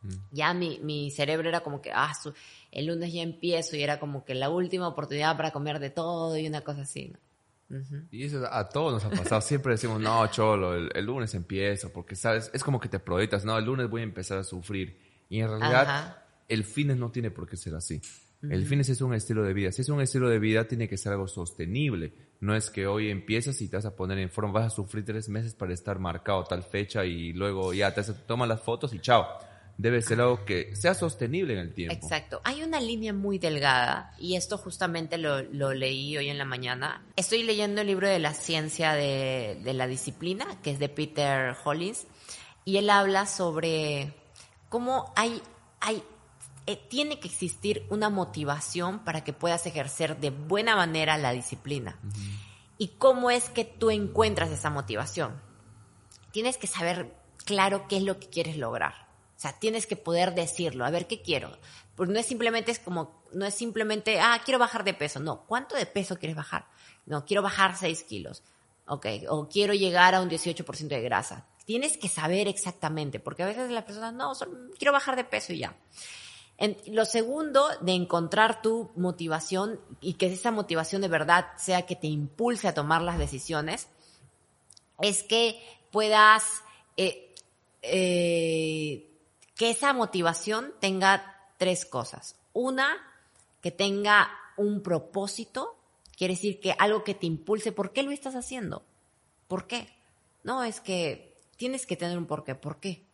[0.01, 0.13] Mm.
[0.31, 2.11] Ya mi, mi cerebro era como que, ah,
[2.71, 6.37] el lunes ya empiezo y era como que la última oportunidad para comer de todo
[6.37, 7.19] y una cosa así, ¿no?
[8.11, 9.41] Y eso a todos nos ha pasado.
[9.41, 13.57] Siempre decimos, no, cholo, el, lunes empiezo, porque sabes, es como que te proyectas, no,
[13.57, 14.99] el lunes voy a empezar a sufrir.
[15.29, 18.01] Y en realidad, el fitness no tiene por qué ser así.
[18.43, 19.71] El fitness es un estilo de vida.
[19.71, 22.13] Si es un estilo de vida, tiene que ser algo sostenible.
[22.39, 25.03] No es que hoy empiezas y te vas a poner en forma, vas a sufrir
[25.03, 28.99] tres meses para estar marcado tal fecha y luego ya te tomas las fotos y
[28.99, 29.27] chao.
[29.79, 31.95] Debe ser algo que sea sostenible en el tiempo.
[31.95, 32.41] Exacto.
[32.43, 37.05] Hay una línea muy delgada y esto justamente lo, leí hoy en la mañana.
[37.15, 41.55] Estoy leyendo el libro de la ciencia de, de la disciplina, que es de Peter
[41.63, 42.07] Hollins
[42.65, 44.13] y él habla sobre
[44.69, 45.41] cómo hay,
[45.79, 46.03] hay
[46.69, 51.97] eh, tiene que existir una motivación para que puedas ejercer de buena manera la disciplina.
[52.77, 55.41] ¿Y cómo es que tú encuentras esa motivación?
[56.31, 59.07] Tienes que saber claro qué es lo que quieres lograr.
[59.37, 61.57] O sea, tienes que poder decirlo, a ver qué quiero.
[61.95, 65.21] Pues no es simplemente es como, no es simplemente, ah, quiero bajar de peso.
[65.21, 66.67] No, ¿cuánto de peso quieres bajar?
[67.05, 68.43] No, quiero bajar 6 kilos.
[68.87, 71.45] Ok, o quiero llegar a un 18% de grasa.
[71.63, 74.33] Tienes que saber exactamente, porque a veces las personas, no,
[74.77, 75.73] quiero bajar de peso y ya
[76.87, 82.07] lo segundo, de encontrar tu motivación y que esa motivación de verdad sea que te
[82.07, 83.87] impulse a tomar las decisiones,
[84.99, 86.43] es que puedas,
[86.97, 87.35] eh,
[87.83, 89.07] eh,
[89.55, 92.35] que esa motivación tenga tres cosas.
[92.53, 92.97] Una,
[93.61, 95.75] que tenga un propósito,
[96.15, 98.83] quiere decir que algo que te impulse, ¿por qué lo estás haciendo?
[99.47, 99.87] ¿Por qué?
[100.43, 102.55] No, es que tienes que tener un porqué.
[102.55, 103.06] ¿Por qué?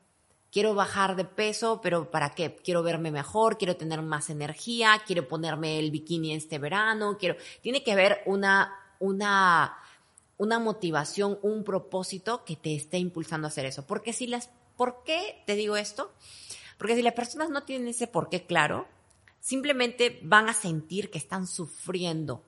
[0.53, 2.55] Quiero bajar de peso, pero ¿para qué?
[2.63, 7.35] Quiero verme mejor, quiero tener más energía, quiero ponerme el bikini este verano, quiero...
[7.61, 9.75] Tiene que haber una, una,
[10.37, 13.87] una motivación, un propósito que te esté impulsando a hacer eso.
[13.87, 14.51] Porque si las...
[14.77, 16.13] ¿Por qué te digo esto?
[16.77, 18.87] Porque si las personas no tienen ese por qué claro,
[19.39, 22.43] simplemente van a sentir que están sufriendo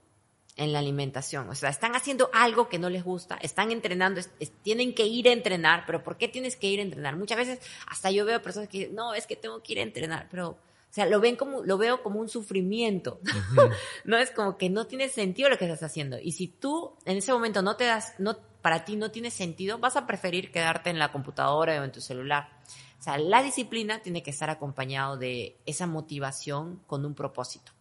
[0.58, 1.50] en la alimentación.
[1.50, 4.22] O sea, están haciendo algo que no les gusta, están entrenando,
[4.62, 7.18] tienen que ir a entrenar, pero ¿por qué tienes que ir a entrenar?
[7.18, 9.84] Muchas veces hasta yo veo personas que dicen, no, es que tengo que ir a
[9.84, 10.58] entrenar, pero, o
[10.90, 13.20] sea, lo ven como, lo veo como un sufrimiento.
[14.06, 16.18] no es como que no tiene sentido lo que estás haciendo.
[16.20, 19.78] Y si tú en ese momento no te das, no, para ti no tiene sentido,
[19.78, 22.50] vas a preferir quedarte en la computadora o en tu celular.
[22.98, 27.75] O sea, la disciplina tiene que estar acompañado de esa motivación con un propósito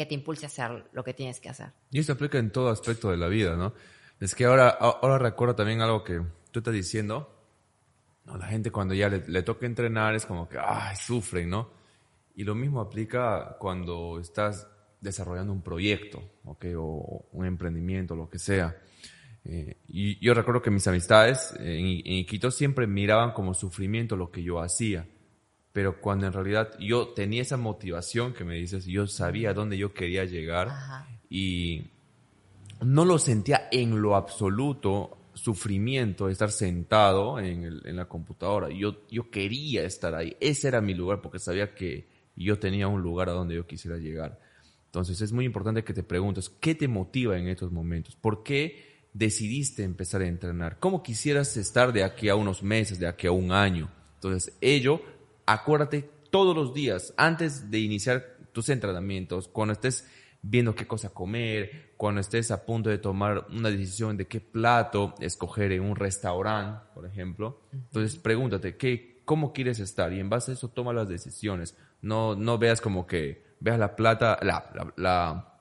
[0.00, 1.72] que te impulse a hacer lo que tienes que hacer.
[1.90, 3.74] Y eso aplica en todo aspecto de la vida, ¿no?
[4.18, 7.30] Es que ahora, ahora recuerdo también algo que tú estás diciendo.
[8.24, 8.38] ¿no?
[8.38, 11.70] La gente cuando ya le, toca entrenar es como que, ay, sufren, ¿no?
[12.34, 14.66] Y lo mismo aplica cuando estás
[15.02, 16.64] desarrollando un proyecto, ¿ok?
[16.78, 18.74] O un emprendimiento, lo que sea.
[19.44, 24.30] Eh, y yo recuerdo que mis amistades en, en Iquitos siempre miraban como sufrimiento lo
[24.30, 25.06] que yo hacía
[25.72, 29.94] pero cuando en realidad yo tenía esa motivación que me dices, yo sabía dónde yo
[29.94, 30.68] quería llegar
[31.28, 31.84] y
[32.80, 38.68] no lo sentía en lo absoluto sufrimiento de estar sentado en, la computadora.
[38.70, 43.02] Yo, yo quería estar ahí, ese era mi lugar porque sabía que yo tenía un
[43.02, 44.40] lugar a donde yo quisiera llegar.
[44.86, 48.16] Entonces es muy importante que te preguntes, ¿qué te motiva en estos momentos?
[48.16, 50.78] ¿Por qué decidiste empezar a entrenar?
[50.80, 53.88] ¿Cómo quisieras estar de aquí a unos meses, de aquí a un año?
[54.14, 55.00] Entonces, ello
[55.52, 60.08] acuérdate todos los días, antes de iniciar tus entrenamientos, cuando estés
[60.42, 65.14] viendo qué cosa comer, cuando estés a punto de tomar una decisión de qué plato
[65.20, 67.62] escoger en un restaurante, por ejemplo.
[67.72, 70.12] Entonces pregúntate, ¿qué, ¿cómo quieres estar?
[70.12, 71.76] Y en base a eso toma las decisiones.
[72.00, 75.58] No, no veas como que veas la plata, la, la,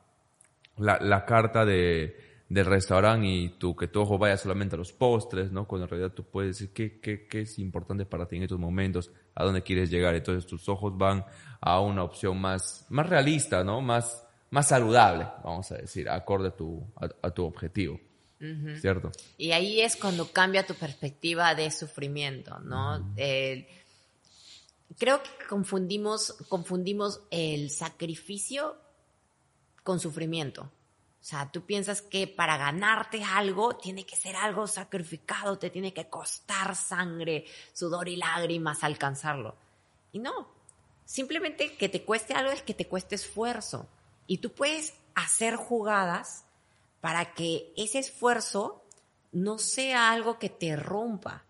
[0.77, 2.15] la, la carta de,
[2.47, 5.67] del restaurante y tú, que tu ojo vaya solamente a los postres, ¿no?
[5.67, 8.59] Cuando en realidad tú puedes decir qué, qué, qué es importante para ti en estos
[8.59, 10.13] momentos, a dónde quieres llegar.
[10.13, 11.25] Entonces tus ojos van
[11.61, 13.79] a una opción más, más realista, ¿no?
[13.81, 16.85] Más, más saludable, vamos a decir, acorde a tu,
[17.21, 17.99] a, tu objetivo.
[18.79, 19.11] ¿Cierto?
[19.37, 23.13] Y ahí es cuando cambia tu perspectiva de sufrimiento, ¿no?
[24.97, 28.77] creo que confundimos, confundimos el sacrificio
[29.83, 30.71] con sufrimiento.
[31.21, 35.93] O sea, tú piensas que para ganarte algo tiene que ser algo sacrificado, te tiene
[35.93, 39.55] que costar sangre, sudor y lágrimas alcanzarlo.
[40.13, 40.47] Y no,
[41.03, 43.87] simplemente que te cueste algo es que te cueste esfuerzo.
[44.27, 46.45] Y tú puedes hacer jugadas
[47.01, 48.83] para que ese esfuerzo
[49.31, 51.43] no sea algo que te rompa,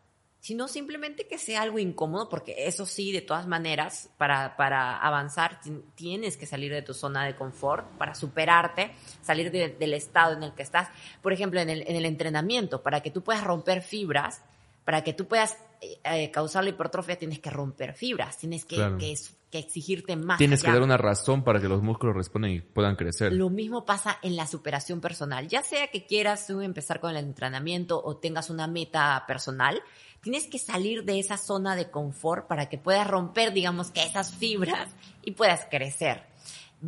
[0.49, 5.61] sino simplemente que sea algo incómodo, porque eso sí, de todas maneras, para, para avanzar
[5.93, 10.53] tienes que salir de tu zona de confort, para superarte, salir del estado en el
[10.53, 10.89] que estás.
[11.21, 14.41] Por ejemplo, en el, en el entrenamiento, para que tú puedas romper fibras,
[14.85, 18.77] para que tú puedas eh, eh, causar la hipertrofia, tienes que romper fibras, tienes que,
[18.97, 19.13] que,
[19.51, 20.39] que exigirte más.
[20.39, 23.33] Tienes que dar una razón para que los músculos respondan y puedan crecer.
[23.33, 27.17] Lo mismo pasa en la superación personal, ya sea que quieras tú empezar con el
[27.17, 29.79] entrenamiento o tengas una meta personal
[30.21, 34.33] Tienes que salir de esa zona de confort para que puedas romper, digamos que esas
[34.33, 34.89] fibras
[35.23, 36.23] y puedas crecer.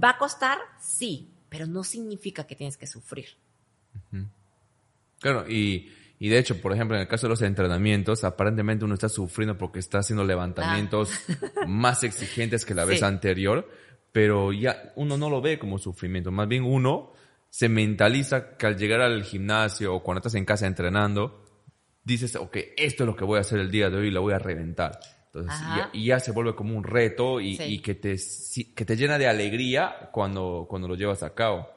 [0.02, 0.60] ¿Va a costar?
[0.80, 3.26] Sí, pero no significa que tienes que sufrir.
[5.20, 5.90] Claro, y,
[6.20, 9.80] de hecho, por ejemplo, en el caso de los entrenamientos, aparentemente uno está sufriendo porque
[9.80, 11.66] está haciendo levantamientos ah.
[11.68, 13.70] más exigentes que la vez anterior,
[14.12, 17.14] pero ya uno no lo ve como sufrimiento, más bien uno
[17.50, 21.44] se mentaliza que al llegar al gimnasio o cuando estás en casa entrenando,
[22.04, 24.20] dices, ok, esto es lo que voy a hacer el día de hoy y la
[24.20, 25.00] voy a reventar.
[25.28, 25.54] Entonces,
[25.94, 27.64] y, y ya se vuelve como un reto y, Sí.
[27.64, 28.18] y que, te,
[28.76, 31.70] que te llena de alegría cuando, cuando lo llevas a cabo.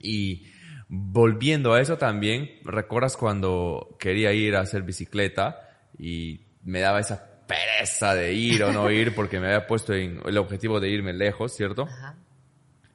[0.00, 0.46] Y
[0.88, 7.28] volviendo a eso también, ¿recuerdas cuando quería ir a hacer bicicleta y me daba esa
[7.46, 11.12] pereza de ir o no ir porque me había puesto en el objetivo de irme
[11.12, 11.82] lejos, ¿cierto?
[11.82, 12.16] Ajá.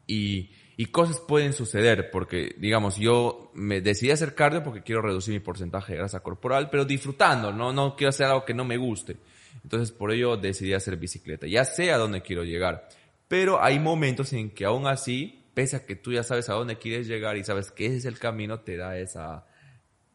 [0.08, 5.34] y, y cosas pueden suceder porque, digamos, yo me decidí hacer cardio porque quiero reducir
[5.34, 8.78] mi porcentaje de grasa corporal, pero disfrutando, no, no quiero hacer algo que no me
[8.78, 9.18] guste.
[9.64, 11.48] Entonces, por ello decidí hacer bicicleta.
[11.48, 12.88] Ya sé a dónde quiero llegar,
[13.28, 16.78] pero hay momentos en que aún así, pese a que tú ya sabes a dónde
[16.78, 19.48] quieres llegar y sabes que ese es el camino, te da esa,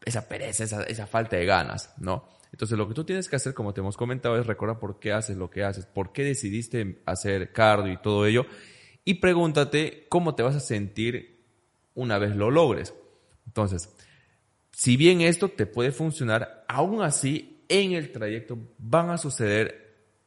[0.05, 2.25] esa pereza, esa, esa falta de ganas, ¿no?
[2.53, 5.11] Entonces lo que tú tienes que hacer, como te hemos comentado, es recordar por qué
[5.11, 8.45] haces lo que haces, por qué decidiste hacer cardio y todo ello,
[9.05, 11.43] y pregúntate cómo te vas a sentir
[11.95, 12.93] una vez lo logres.
[13.45, 13.93] Entonces,
[14.71, 19.83] si bien esto te puede funcionar, aún así en el trayecto van a suceder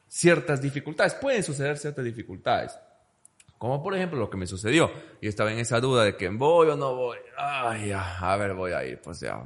[0.07, 2.79] ciertas dificultades, pueden suceder ciertas dificultades.
[3.59, 4.91] Como por ejemplo lo que me sucedió.
[5.21, 7.19] Yo estaba en esa duda de que voy o no voy.
[7.39, 9.01] Ay, a ver, voy a ir.
[9.01, 9.43] Pues ya,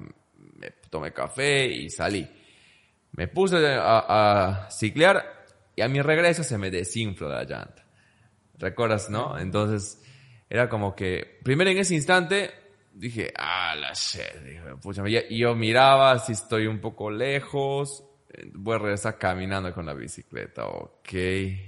[0.57, 2.29] me tomé café y salí.
[3.13, 5.45] Me puse a, a ciclear
[5.77, 7.85] y a mi regreso se me desinfló la llanta.
[8.61, 9.39] ¿Recuerdas, no?
[9.39, 10.03] Entonces,
[10.49, 12.51] era como que, primero en ese instante,
[12.93, 14.43] dije, ah, la shit.
[14.45, 19.73] Dije, pucha, y yo miraba si estoy un poco lejos, eh, voy a regresar caminando
[19.73, 21.13] con la bicicleta, ok,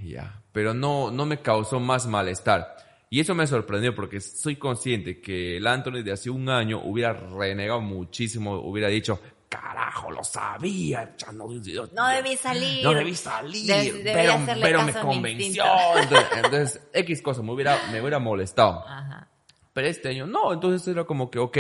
[0.05, 0.43] ya.
[0.53, 2.77] Pero no, no me causó más malestar.
[3.09, 7.13] Y eso me sorprendió porque soy consciente que el Anthony de hace un año hubiera
[7.13, 9.21] renegado muchísimo, hubiera dicho,
[9.53, 11.47] carajo, lo sabía, ya no,
[11.93, 12.83] No debí salir.
[12.85, 13.67] no debí salir,
[14.03, 15.65] De- pero, pero me caso a mi convenció.
[15.65, 15.99] instinto.
[15.99, 18.85] Entonces, entonces, X cosa, me hubiera, me hubiera molestado.
[18.89, 19.29] Ajá.
[19.73, 21.59] Pero este año no, entonces era como que, ok,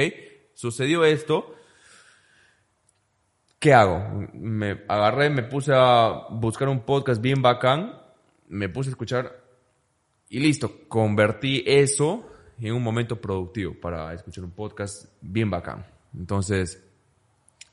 [0.55, 1.55] sucedió esto.
[3.59, 4.26] ¿Qué hago?
[4.33, 7.96] Me agarré, me puse a buscar un podcast bien bacán,
[8.48, 9.40] me puse a escuchar
[10.28, 12.28] y listo, convertí eso
[12.59, 15.87] en un momento productivo para escuchar un podcast bien bacán.
[16.14, 16.83] Entonces,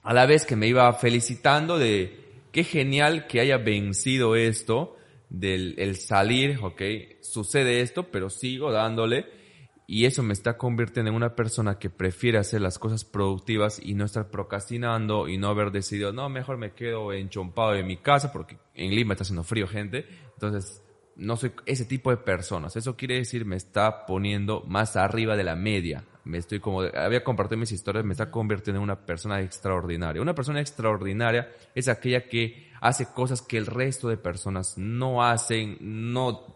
[0.09, 4.97] a la vez que me iba felicitando de qué genial que haya vencido esto,
[5.29, 6.81] del el salir, ok,
[7.21, 9.27] sucede esto, pero sigo dándole
[9.85, 13.93] y eso me está convirtiendo en una persona que prefiere hacer las cosas productivas y
[13.93, 18.33] no estar procrastinando y no haber decidido, no, mejor me quedo enchompado en mi casa
[18.33, 20.07] porque en Lima está haciendo frío, gente.
[20.33, 20.81] Entonces,
[21.17, 22.75] no soy ese tipo de personas.
[22.75, 26.03] Eso quiere decir me está poniendo más arriba de la media.
[26.29, 30.21] Me estoy como, había compartido mis historias, me está convirtiendo en una persona extraordinaria.
[30.21, 35.77] Una persona extraordinaria es aquella que hace cosas que el resto de personas no hacen,
[35.81, 36.55] no,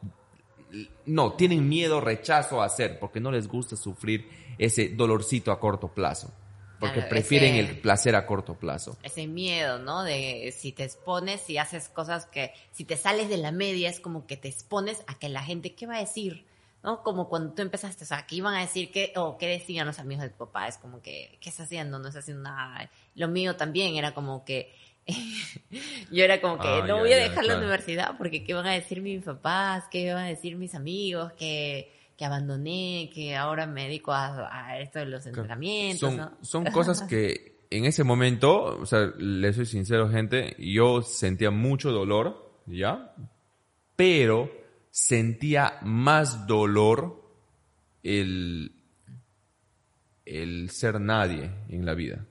[1.07, 5.87] no, tienen miedo, rechazo a hacer, porque no les gusta sufrir ese dolorcito a corto
[5.87, 6.31] plazo.
[6.79, 8.97] Porque Claro, prefieren ese- el placer a corto plazo.
[9.01, 10.03] ese miedo, ¿no?
[10.03, 13.99] De si te expones y haces cosas que, si te sales de la media, es
[13.99, 16.45] como que te expones a que la gente, ¿qué va a decir?
[16.83, 17.01] ¿No?
[17.01, 18.91] Como cuando tú empezaste, o sea, ¿qué iban a decir?
[18.91, 20.67] ¿Qué, o qué decían los amigos de tu papá?
[20.67, 21.97] Es como que, ¿qué está haciendo?
[21.97, 22.89] No está haciendo nada.
[23.15, 24.73] Lo mío también era como que,
[26.11, 27.59] yo era como que, Ah, no voy a dejar la claro.
[27.59, 29.85] universidad porque ¿qué van a decir mis papás?
[29.89, 31.31] ¿Qué van a decir mis amigos?
[31.33, 36.37] Que, que abandoné, que ahora me dedico a, a esto de los entrenamientos, son, ¿no?
[36.41, 41.91] son cosas que en ese momento, o sea, le soy sincero, gente, yo sentía mucho
[41.91, 43.15] dolor, ¿ya?
[43.95, 44.51] Pero
[44.93, 47.19] sentía más dolor
[48.03, 48.71] el,
[50.23, 52.27] el ser nadie en la vida.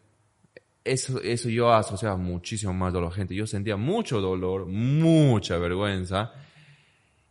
[0.85, 3.35] Eso, eso yo asociaba muchísimo más dolor, gente.
[3.35, 6.33] Yo sentía mucho dolor, mucha vergüenza.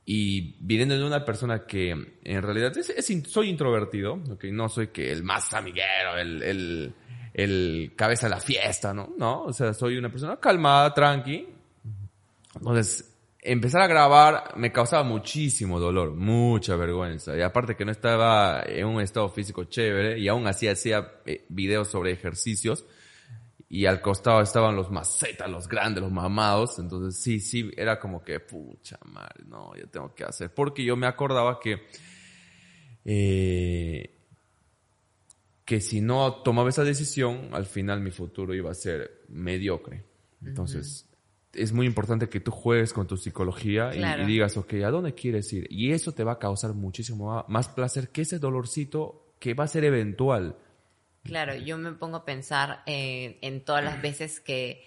[0.04, 2.74] Y viniendo de una persona que en realidad
[3.26, 4.44] soy introvertido, ¿ok?
[4.52, 6.94] no soy que el más amiguero, el, el,
[7.34, 9.14] el cabeza de la fiesta, ¿no?
[9.18, 11.48] No, o sea, soy una persona calmada, tranqui.
[12.56, 13.11] Entonces,
[13.42, 17.36] empezar a grabar me causaba muchísimo dolor, mucha vergüenza.
[17.36, 21.46] Y aparte que no estaba en un estado físico chévere y aún así hacía eh,
[21.50, 22.86] videos sobre ejercicios
[23.68, 26.78] y al costado estaban los macetas, los grandes, los mamados.
[26.78, 30.54] Entonces sí, sí, era como que, pucha madre, no, yo tengo que hacer.
[30.54, 31.82] Porque yo me acordaba que,
[33.06, 34.14] eh,
[35.66, 40.04] que si no tomaba esa decisión, al final mi futuro iba a ser mediocre.
[40.44, 41.08] Entonces,
[41.54, 44.24] es muy importante que tú juegues con tu psicología y- Claro.
[44.24, 45.68] y, digas, ok, ¿a dónde quieres ir?
[45.70, 49.68] Y eso te va a causar muchísimo más placer que ese dolorcito que va a
[49.68, 50.58] ser eventual.
[51.24, 54.84] Claro, yo me pongo a pensar eh, en todas las veces que,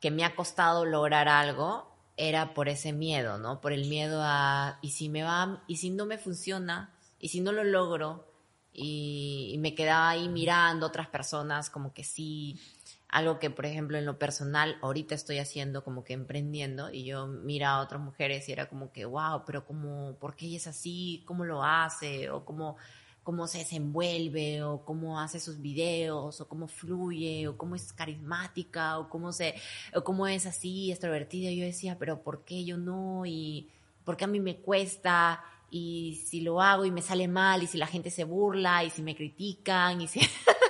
[0.00, 3.60] que me ha costado lograr algo, era por ese miedo, ¿no?
[3.60, 7.40] Por el miedo a, y si me va, y si no me funciona, y si
[7.40, 8.26] no lo logro,
[8.72, 12.58] y, y me quedaba ahí mirando otras personas como que sí
[13.10, 17.26] algo que, por ejemplo, en lo personal, ahorita estoy haciendo como que emprendiendo y yo
[17.26, 20.68] mira a otras mujeres y era como que, wow, pero como, ¿por qué ella es
[20.68, 21.22] así?
[21.26, 22.30] ¿Cómo lo hace?
[22.30, 22.76] O cómo,
[23.24, 28.98] cómo se desenvuelve, o cómo hace sus videos, o cómo fluye, o cómo es carismática,
[28.98, 29.56] o cómo se,
[29.92, 31.50] o cómo es así, extrovertida.
[31.50, 33.26] Yo decía, pero ¿por qué yo no?
[33.26, 33.70] Y
[34.04, 35.42] ¿por qué a mí me cuesta?
[35.68, 38.90] Y si lo hago y me sale mal, y si la gente se burla, y
[38.90, 40.20] si me critican, y si...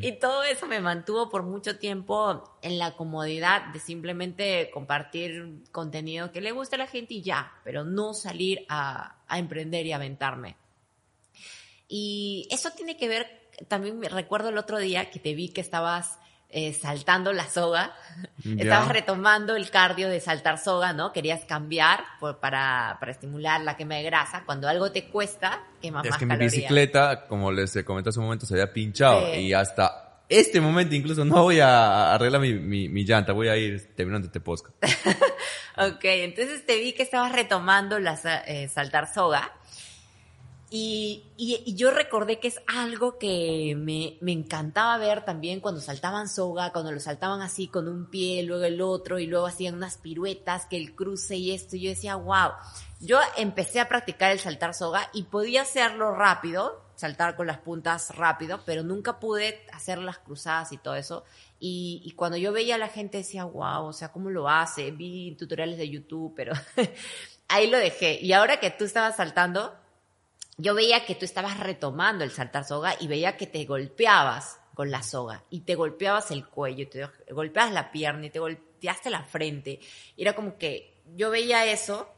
[0.00, 6.32] Y todo eso me mantuvo por mucho tiempo en la comodidad de simplemente compartir contenido
[6.32, 10.56] que le guste a la gente y ya, pero no salir a, emprender y aventarme.
[11.88, 15.60] Y eso tiene que ver, también me recuerdo el otro día que te vi que
[15.60, 16.18] estabas
[16.56, 17.94] eh, saltando la soga,
[18.58, 21.12] estabas retomando el cardio de saltar soga, ¿no?
[21.12, 22.02] Querías cambiar
[22.40, 24.42] para, para estimular la quema de grasa.
[24.46, 28.24] Cuando algo te cuesta, quema es más que mi bicicleta, como les comenté hace un
[28.24, 33.04] momento, se había pinchado y hasta este momento incluso no voy a arreglar mi, mi,
[33.04, 34.74] llanta, voy a ir terminando este podcast.
[35.76, 39.52] ok, entonces te vi que estabas retomando la eh, saltar soga
[40.68, 46.28] y, y, yo recordé que es algo que me, me, encantaba ver también cuando saltaban
[46.28, 49.96] soga, cuando lo saltaban así con un pie, luego el otro, y luego hacían unas
[49.96, 51.76] piruetas, que el cruce y esto.
[51.76, 52.50] Y yo decía, wow.
[52.98, 58.16] Yo empecé a practicar el saltar soga y podía hacerlo rápido, saltar con las puntas
[58.16, 61.24] rápido, pero nunca pude hacer las cruzadas y todo eso.
[61.60, 64.90] Y, y cuando yo veía a la gente decía, wow, o sea, ¿cómo lo hace?
[64.90, 66.54] Vi tutoriales de YouTube, pero
[67.48, 68.18] ahí lo dejé.
[68.20, 69.74] Y ahora que tú estabas saltando,
[70.56, 74.90] yo veía que tú estabas retomando el saltar soga y veía que te golpeabas con
[74.90, 79.22] la soga y te golpeabas el cuello, te golpeabas la pierna y te golpeaste la
[79.22, 79.80] frente.
[80.16, 82.08] Era como que yo veía eso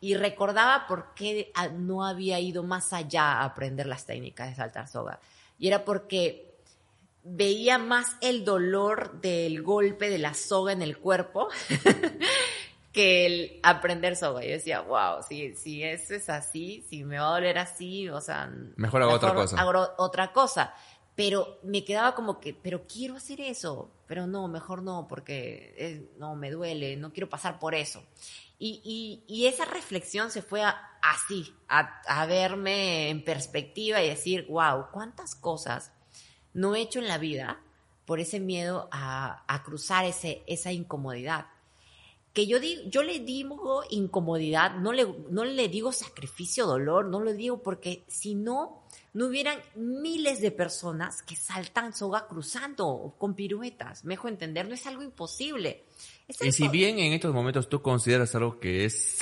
[0.00, 4.88] y recordaba por qué no había ido más allá a aprender las técnicas de saltar
[4.88, 5.20] soga.
[5.58, 6.52] Y era porque
[7.24, 11.48] veía más el dolor del golpe de la soga en el cuerpo
[12.92, 14.42] que el aprender soga.
[14.44, 18.20] Yo decía, wow, si, si eso es así, si me va a doler así, o
[18.20, 18.52] sea...
[18.76, 19.60] Mejor hago otra cosa.
[19.60, 20.74] Hago otra cosa.
[21.14, 26.36] Pero me quedaba como que, pero quiero hacer eso, pero no, mejor no, porque no,
[26.36, 28.02] me duele, no quiero pasar por eso.
[28.58, 30.62] Y, y, y esa reflexión se fue
[31.02, 35.92] así, a, a, verme en perspectiva y decir, wow, cuántas cosas
[36.54, 37.60] no he hecho en la vida
[38.06, 41.46] por ese miedo a, a cruzar ese, esa incomodidad
[42.32, 47.20] que yo, digo, yo le digo incomodidad, no le, no le digo sacrificio, dolor, no
[47.20, 53.34] lo digo porque si no, no hubieran miles de personas que saltan soga cruzando con
[53.34, 54.04] piruetas.
[54.04, 55.84] Me dejo entender, no es algo imposible.
[56.40, 59.18] y si bien en estos momentos tú consideras algo que es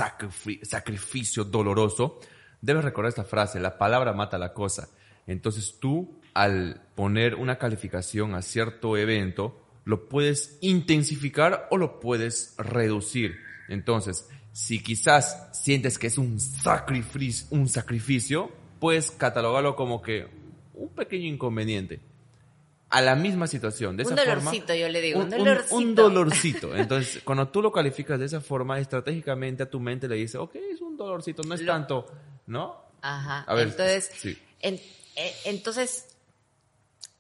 [0.63, 2.21] sacrificio doloroso,
[2.61, 4.89] debes recordar esta frase, la palabra mata la cosa.
[5.27, 12.55] Entonces tú, al poner una calificación a cierto evento, lo puedes intensificar o lo puedes
[12.57, 13.41] reducir.
[13.69, 20.29] Entonces, si quizás sientes que es un sacrificio, un sacrificio, puedes catalogarlo como que
[20.75, 22.01] un pequeño inconveniente.
[22.89, 23.97] A la misma situación.
[23.97, 25.21] De un esa dolorcito, yo le digo.
[25.21, 25.77] Un, dolorcito.
[25.77, 26.77] Un, dolorcito.
[26.77, 30.55] Entonces, cuando tú lo calificas de esa forma, estratégicamente a tu mente le dice, ok,
[30.55, 32.07] es un dolorcito, no es tanto,
[32.47, 32.91] ¿no?
[33.03, 33.43] Ajá.
[33.43, 34.81] A ver, entonces, eh,
[35.45, 36.10] entonces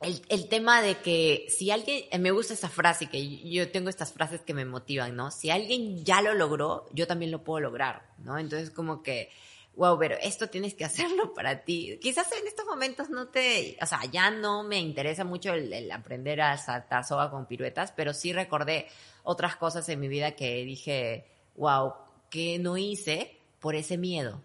[0.01, 3.91] el, el, tema de que si alguien, eh, me gusta esa frase, que yo tengo
[3.91, 5.31] estas frases que me motivan, ¿no?
[5.31, 8.39] Si alguien ya lo logró, yo también lo puedo lograr, ¿no?
[8.39, 9.31] Entonces como que,
[9.77, 11.99] wow, pero esto tienes que hacerlo para ti.
[12.01, 16.41] Quizás en estos momentos no te, o sea, ya no me interesa mucho el, aprender
[16.41, 18.89] a saltar soga con piruetas, pero sí recordé
[19.23, 21.27] otras cosas en mi vida que dije,
[21.57, 21.93] wow,
[22.31, 24.43] que no hice por ese miedo,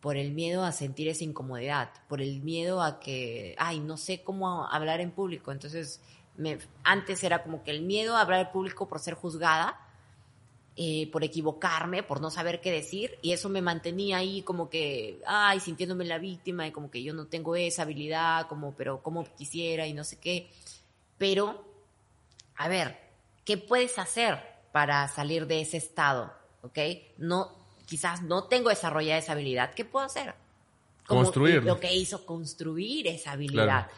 [0.00, 4.22] por el miedo a sentir esa incomodidad, por el miedo a que, ay, no sé
[4.22, 5.52] cómo hablar en público.
[5.52, 6.00] Entonces,
[6.36, 9.78] me, antes era como que el miedo a hablar en público por ser juzgada,
[10.76, 15.20] eh, por equivocarme, por no saber qué decir, y eso me mantenía ahí como que,
[15.26, 19.24] ay, sintiéndome la víctima y como que yo no tengo esa habilidad, como, pero como
[19.34, 20.48] quisiera y no sé qué.
[21.18, 21.62] Pero,
[22.56, 22.98] a ver,
[23.44, 24.38] ¿qué puedes hacer
[24.72, 26.32] para salir de ese estado?
[26.62, 26.78] ¿Ok?
[27.18, 27.59] No,
[27.90, 30.34] quizás no tengo desarrollada esa habilidad, ¿qué puedo hacer?
[31.10, 31.64] construir.
[31.64, 33.88] Lo que hizo construir esa habilidad.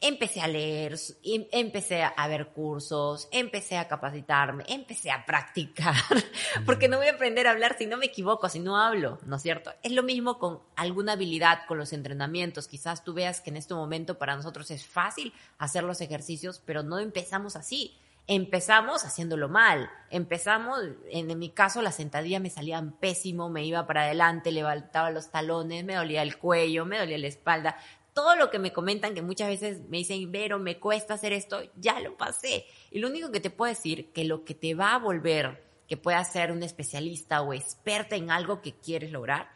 [0.00, 5.94] Empecé a leer, em, empecé a ver cursos, empecé a capacitarme, empecé a practicar,
[6.66, 9.36] porque no voy a aprender a hablar si no me equivoco, si no hablo, ¿no
[9.36, 9.72] es cierto?
[9.82, 12.68] Es lo mismo con alguna habilidad, con los entrenamientos.
[12.68, 16.84] Quizás tú veas que en este momento para nosotros es fácil hacer los ejercicios, pero
[16.84, 19.90] no empezamos así Empezamos haciéndolo mal.
[20.10, 25.30] Empezamos, en, mi caso, las sentadillas me salían pésimo, me iba para adelante, levantaba los
[25.30, 27.76] talones, me dolía el cuello, me dolía la espalda.
[28.12, 31.62] todo lo que me comentan, que muchas veces me dicen, Vero, me cuesta hacer esto,
[31.76, 32.66] ya lo pasé.
[32.90, 35.96] Y lo único que te puedo decir, que lo que te va a volver, que
[35.96, 39.50] puedas ser un especialista o experta en algo que quieres lograr,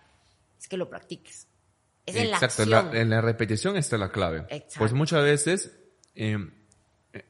[0.59, 1.49] es que lo practiques.
[2.05, 2.95] Es en la Exacto, en acción.
[2.95, 4.47] la, en la repetición está la clave.
[4.49, 4.75] Exacto.
[4.79, 5.79] Pues muchas veces,
[6.15, 6.39] eh,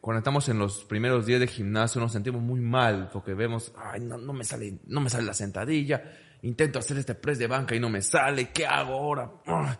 [0.00, 4.00] cuando estamos en los primeros días de gimnasio, nos sentimos muy mal porque vemos, ay,
[4.00, 6.02] no, no me sale, no me sale la sentadilla,
[6.42, 9.30] intento hacer este press de banca y no me sale, ¿qué hago ahora?
[9.46, 9.78] Ah.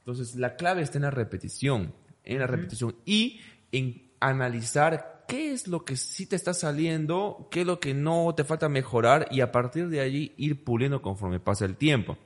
[0.00, 1.94] Entonces, la clave está en la repetición,
[2.24, 3.40] en la repetición y
[3.72, 8.34] en analizar qué es lo que sí te está saliendo, qué es lo que no
[8.34, 12.16] te falta mejorar y a partir de allí ir puliendo conforme pasa el tiempo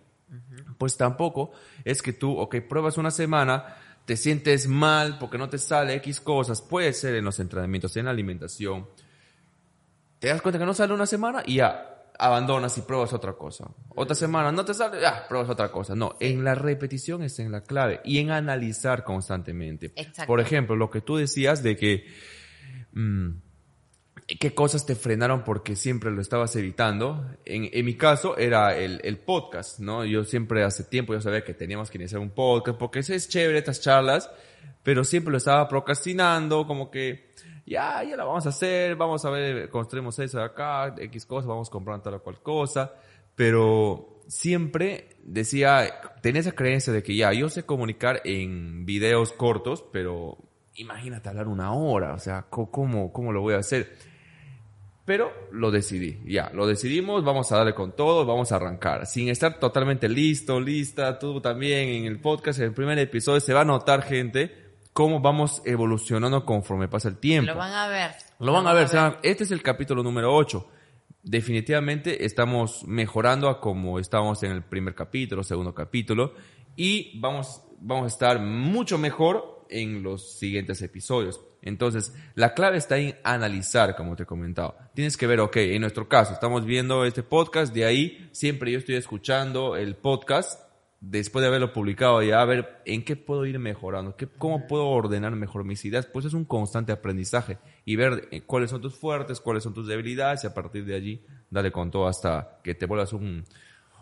[0.79, 1.53] pues tampoco
[1.85, 6.21] es que tú, ok, pruebas una semana, te sientes mal porque no te sale X
[6.21, 8.89] cosas, puede ser en los entrenamientos, en la alimentación,
[10.19, 11.89] te das cuenta que no sale una semana y ya
[12.19, 13.69] abandonas y pruebas otra cosa.
[13.89, 15.95] Otra semana no te sale, ya pruebas otra cosa.
[15.95, 19.93] No, en la repetición es en la clave y en analizar constantemente.
[19.97, 20.27] Exacto.
[20.27, 22.07] Por ejemplo, lo que tú decías de que...
[22.93, 23.31] mm,
[24.39, 27.27] ¿Qué cosas te frenaron porque siempre lo estabas evitando?
[27.45, 30.05] En, en mi caso era el, podcast, ¿no?
[30.05, 33.29] Yo siempre hace tiempo yo sabía que teníamos que iniciar un podcast porque eso es
[33.29, 34.31] chévere, estas charlas,
[34.83, 37.33] pero siempre lo estaba procrastinando, como que
[37.67, 41.47] ya, ya la vamos a hacer, vamos a ver, construimos eso de acá, X cosas,
[41.47, 42.93] vamos comprando tal o cual cosa,
[43.35, 49.85] pero siempre decía, tenía esa creencia de que ya, yo sé comunicar en videos cortos,
[49.93, 50.39] pero
[50.75, 54.12] imagínate hablar una hora, o sea, ¿cómo, cómo lo voy a hacer?
[55.05, 59.29] Pero lo decidí, ya, lo decidimos, vamos a darle con todo, vamos a arrancar, sin
[59.29, 63.63] estar totalmente listo, lista, tú también en el podcast, en el primer episodio se va
[63.63, 67.51] a notar, gente, cómo vamos evolucionando conforme pasa el tiempo.
[67.51, 68.13] Lo van a ver.
[68.39, 70.69] Lo van a ver, se van- este es el capítulo número 8.
[71.25, 76.35] Definitivamente estamos mejorando a como estábamos en el primer capítulo, segundo capítulo,
[76.77, 81.41] y vamos, vamos a estar mucho mejor en los siguientes episodios.
[81.63, 84.77] Entonces, la clave está en analizar, como te he comentado.
[84.95, 88.79] Tienes que ver, ok, en nuestro caso, estamos viendo este podcast, de ahí siempre yo
[88.79, 90.61] estoy escuchando el podcast
[91.03, 94.87] después de haberlo publicado ya a ver en qué puedo ir mejorando, qué, cómo puedo
[94.87, 98.95] ordenar mejor mis ideas, pues es un constante aprendizaje y ver eh, cuáles son tus
[98.95, 102.75] fuertes, cuáles son tus debilidades y a partir de allí dale con todo hasta que
[102.77, 103.45] te vuelvas un,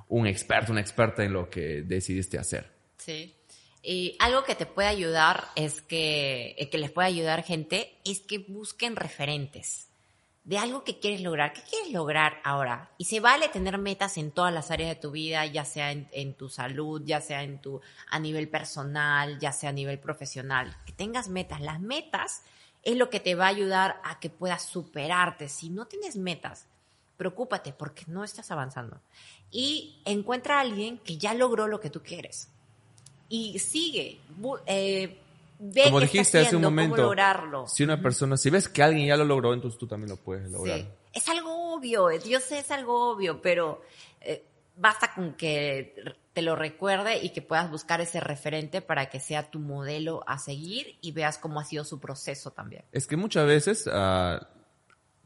[0.08, 2.70] un experto, una experta en lo que decidiste hacer.
[2.98, 3.34] Sí.
[3.82, 8.20] Y algo que te puede ayudar es que, eh, que les puede ayudar gente, es
[8.20, 9.88] que busquen referentes
[10.44, 11.52] de algo que quieres lograr.
[11.52, 12.90] ¿Qué quieres lograr ahora?
[12.98, 16.08] Y se vale tener metas en todas las áreas de tu vida, ya sea en,
[16.12, 20.76] en tu salud, ya sea en tu, a nivel personal, ya sea a nivel profesional.
[20.84, 21.60] Que tengas metas.
[21.60, 22.42] Las metas
[22.82, 25.48] es lo que te va a ayudar a que puedas superarte.
[25.48, 26.66] Si no tienes metas,
[27.16, 29.00] preocúpate porque no estás avanzando.
[29.50, 32.50] Y encuentra a alguien que ya logró lo que tú quieres
[33.30, 34.18] y sigue,
[34.66, 35.16] eh,
[35.58, 37.66] ve Como dijiste hace un momento, lograrlo.
[37.68, 40.50] si una persona, si ves que alguien ya lo logró, entonces tú también lo puedes
[40.50, 40.80] lograr.
[40.80, 40.86] Sí.
[41.14, 43.82] Es algo obvio, yo sé es algo obvio, pero
[44.20, 44.44] eh,
[44.76, 45.94] basta con que
[46.32, 50.38] te lo recuerde y que puedas buscar ese referente para que sea tu modelo a
[50.38, 52.84] seguir y veas cómo ha sido su proceso también.
[52.90, 54.48] Es que muchas veces, ah,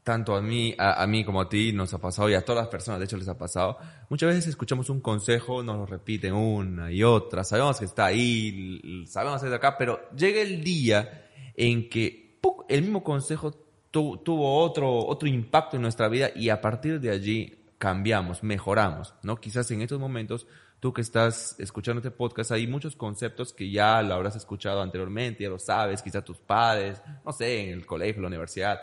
[0.05, 2.69] tanto a mí, a, mí como a ti, nos ha pasado, y a todas las
[2.69, 3.79] personas, de hecho, les ha pasado,
[4.11, 9.05] muchas veces escuchamos un consejo, nos lo repiten una y otra, sabemos que está ahí,
[9.07, 12.39] sabemos que está acá, pero llega el día en que
[12.69, 13.53] el mismo consejo
[13.91, 19.15] tu- tuvo otro, otro impacto en nuestra vida y a partir de allí cambiamos, mejoramos,
[19.23, 19.37] ¿no?
[19.37, 20.47] Quizás en estos momentos,
[20.81, 25.45] tú que estás escuchando este podcast, hay muchos conceptos que ya lo habrás escuchado anteriormente,
[25.45, 28.79] ya lo sabes, quizás tus padres, no sé, en el colegio, la universidad,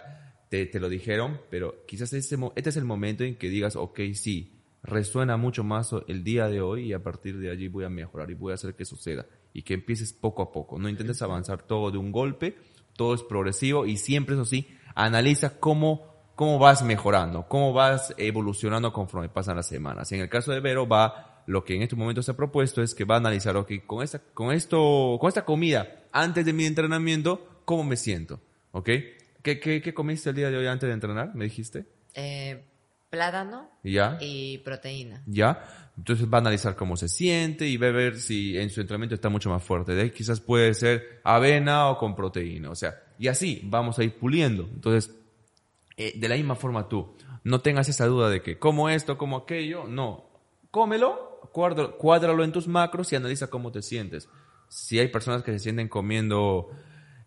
[0.51, 4.01] te, te lo dijeron, pero quizás este, este es el momento en que digas, ok,
[4.13, 4.51] sí,
[4.83, 8.29] resuena mucho más el día de hoy y a partir de allí voy a mejorar
[8.29, 11.63] y voy a hacer que suceda y que empieces poco a poco, no intentes avanzar
[11.63, 12.57] todo de un golpe,
[12.97, 18.91] todo es progresivo y siempre, eso sí, analiza cómo, cómo vas mejorando, cómo vas evolucionando
[18.91, 20.11] conforme pasan las semanas.
[20.11, 22.81] Y en el caso de Vero va, lo que en este momento se ha propuesto
[22.81, 26.51] es que va a analizar, ok, con esta, con esto, con esta comida, antes de
[26.51, 28.41] mi entrenamiento, ¿cómo me siento?
[28.73, 28.89] ¿Ok?
[29.43, 31.33] ¿Qué, qué, qué comiste el día de hoy antes de entrenar?
[31.35, 31.85] ¿Me dijiste?
[32.13, 32.63] Eh,
[33.09, 34.17] plátano ¿Y ya?
[34.21, 35.23] y proteína.
[35.25, 35.91] ¿Ya?
[35.97, 39.15] Entonces va a analizar cómo se siente y va a ver si en su entrenamiento
[39.15, 39.93] está mucho más fuerte.
[39.93, 42.69] De ahí quizás puede ser avena o con proteína.
[42.69, 44.63] O sea, y así vamos a ir puliendo.
[44.63, 45.13] Entonces,
[45.97, 49.37] eh, de la misma forma tú, no tengas esa duda de que como esto, como
[49.37, 49.85] aquello.
[49.87, 50.25] No,
[50.71, 54.29] cómelo, cuádralo, cuádralo en tus macros y analiza cómo te sientes.
[54.69, 56.69] Si hay personas que se sienten comiendo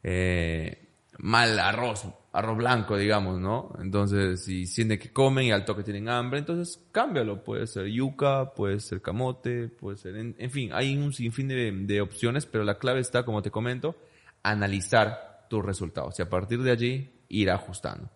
[0.03, 0.84] eh,
[1.19, 3.73] mal arroz, arroz blanco, digamos, ¿no?
[3.81, 7.45] Entonces, si sienten que comen y al toque tienen hambre, entonces cámbialo.
[7.45, 10.17] Puede ser yuca, puede ser camote, puede ser...
[10.17, 13.97] En, fin, hay un sinfín de, de, opciones, pero la clave está, como te comento,
[14.43, 18.11] analizar tus resultados y a partir de allí ir ajustando.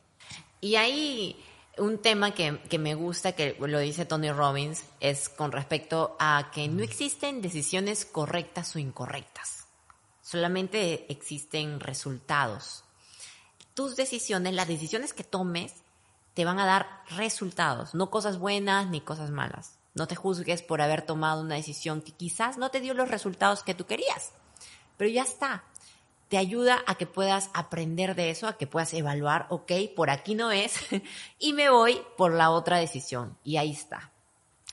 [0.61, 1.37] Y hay
[1.79, 6.51] un tema que, que me gusta, que lo dice Tony Robbins, es con respecto a
[6.53, 9.69] que no existen decisiones correctas o incorrectas.
[10.21, 12.85] Solamente existen resultados
[13.79, 15.73] tus decisiones, las decisiones que tomes,
[16.35, 19.79] te van a dar resultados, no cosas buenas ni cosas malas.
[19.95, 23.63] No te juzgues por haber tomado una decisión que quizás no te dio los resultados
[23.63, 24.33] que tú querías,
[24.97, 25.63] pero ya está.
[26.27, 30.35] Te ayuda a que puedas aprender de eso, a que puedas evaluar, ok, por aquí
[30.35, 30.75] no es,
[31.39, 33.39] y me voy por la otra decisión.
[33.45, 34.11] Y ahí está.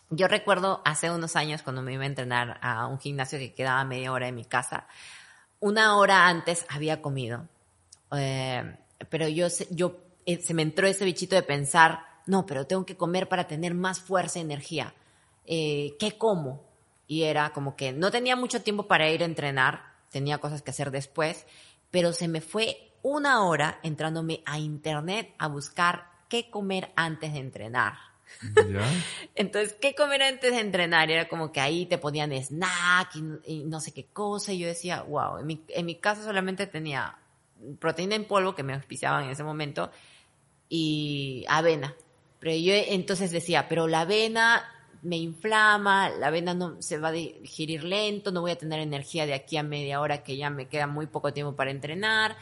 [0.10, 3.84] Yo recuerdo hace unos años cuando me iba a entrenar a un gimnasio que quedaba
[3.84, 4.88] media hora de mi casa,
[5.60, 7.48] una hora antes había comido.
[8.12, 8.80] Eh,
[9.10, 12.98] pero yo, yo eh, se me entró ese bichito de pensar, no, pero tengo que
[12.98, 14.94] comer para tener más fuerza y energía.
[15.46, 16.64] Eh, ¿Qué como?
[17.08, 20.72] Y era como que no tenía mucho tiempo para ir a entrenar, tenía cosas que
[20.72, 21.46] hacer después,
[21.92, 27.40] pero se me fue una hora entrándome a internet a buscar qué comer antes de
[27.40, 27.94] entrenar.
[29.36, 31.12] Entonces, ¿qué comer antes de entrenar?
[31.12, 33.16] Era como que ahí te ponían snack
[33.46, 34.54] y, no sé qué cosa.
[34.54, 37.16] Y yo decía, wow, en mi, en mi casa solamente tenía
[37.80, 39.92] proteína en polvo que me auspiciaban en ese momento
[40.70, 41.96] y avena.
[42.40, 44.64] Pero yo entonces decía, pero la avena
[45.02, 49.26] me inflama, la avena no se va a digerir lento, no voy a tener energía
[49.26, 52.36] de aquí a media hora que ya me queda muy poco tiempo para entrenar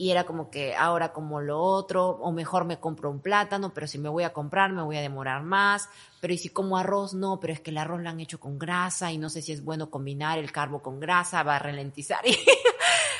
[0.00, 3.86] y era como que ahora como lo otro, o mejor me compro un plátano, pero
[3.86, 5.90] si me voy a comprar me voy a demorar más,
[6.22, 8.58] pero y si como arroz, no, pero es que el arroz lo han hecho con
[8.58, 12.20] grasa y no sé si es bueno combinar el carbo con grasa, va a ralentizar.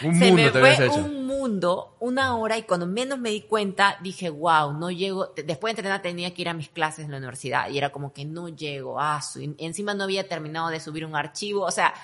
[0.03, 3.99] un Se mundo me fue un mundo, una hora y cuando menos me di cuenta
[4.03, 7.19] dije, wow, no llego, después de entrenar tenía que ir a mis clases en la
[7.19, 9.21] universidad y era como que no llego, ah,
[9.59, 11.95] encima no había terminado de subir un archivo, o sea,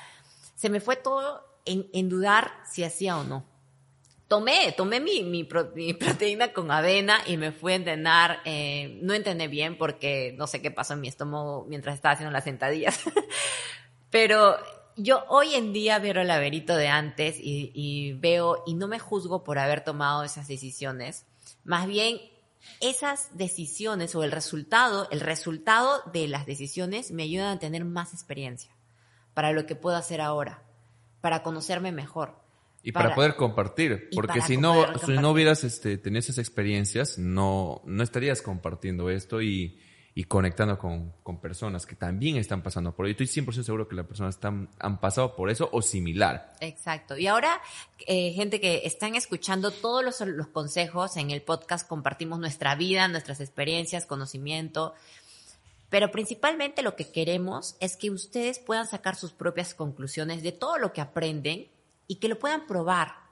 [0.54, 3.44] se me fue todo en, en dudar si hacía o no
[4.28, 8.40] tomé, tomé mi, mi, proteína con avena y me fui a entrenar.
[8.44, 12.32] Eh, no entrené bien porque no sé qué pasó en mi estómago mientras estaba haciendo
[12.32, 12.98] las sentadillas.
[14.10, 14.56] Pero
[14.96, 18.98] yo hoy en día veo el laberito de antes y, y, veo, y no me
[18.98, 21.26] juzgo por haber tomado esas decisiones.
[21.64, 22.18] Más bien,
[22.80, 28.12] esas decisiones o el resultado, el resultado de las decisiones me ayudan a tener más
[28.12, 28.70] experiencia
[29.34, 30.62] para lo que puedo hacer ahora,
[31.20, 32.34] para conocerme mejor
[32.82, 37.82] y para, poder compartir, porque si no, si no hubieras este, tenido esas experiencias, no,
[37.84, 39.78] no estarías compartiendo esto y,
[40.18, 43.18] y conectando con, con, personas que también están pasando por ello.
[43.20, 46.54] Estoy 100% seguro que las personas están, han pasado por eso o similar.
[46.60, 47.18] Exacto.
[47.18, 47.60] Y ahora,
[48.06, 53.06] eh, gente que están escuchando todos los, los consejos en el podcast, compartimos nuestra vida,
[53.08, 54.94] nuestras experiencias, conocimiento.
[55.90, 60.78] Pero principalmente lo que queremos es que ustedes puedan sacar sus propias conclusiones de todo
[60.78, 61.68] lo que aprenden
[62.06, 63.25] y que lo puedan probar.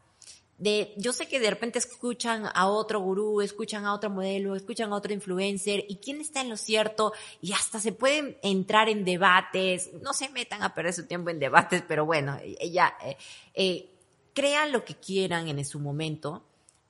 [0.57, 4.93] De, yo sé que de repente escuchan a otro gurú, escuchan a otro modelo, escuchan
[4.93, 9.05] a otro influencer y quién está en lo cierto y hasta se pueden entrar en
[9.05, 12.39] debates, no se metan a perder su tiempo en debates, pero bueno,
[12.71, 13.17] ya, eh,
[13.55, 13.91] eh,
[14.33, 16.45] crean lo que quieran en su momento,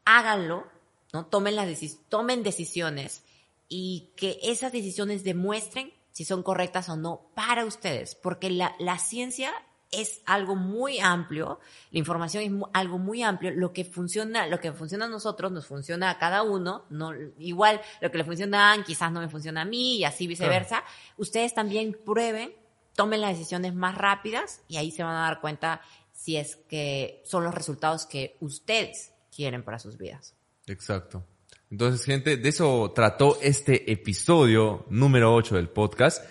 [0.05, 0.67] háganlo,
[1.15, 1.27] ¿no?
[1.27, 1.69] Tomen, las
[2.11, 3.23] tomen decisiones
[3.69, 8.99] y que esas decisiones demuestren si son correctas o no para ustedes, porque la, la
[8.99, 9.53] ciencia
[10.01, 14.72] es algo muy amplio, la información es algo muy amplio, lo que funciona, lo que
[14.72, 18.84] funciona a nosotros nos funciona a cada uno, no igual lo que le funciona a
[18.84, 20.84] quizás no me funciona a mí y así viceversa.
[21.16, 22.53] Ustedes también prueben,
[22.95, 25.80] tomen las decisiones más rápidas y ahí se van a dar cuenta
[26.12, 30.34] si es que son los resultados que ustedes quieren para sus vidas.
[30.66, 31.24] Exacto.
[31.70, 36.24] Entonces, gente, de eso trató este episodio número 8 del podcast.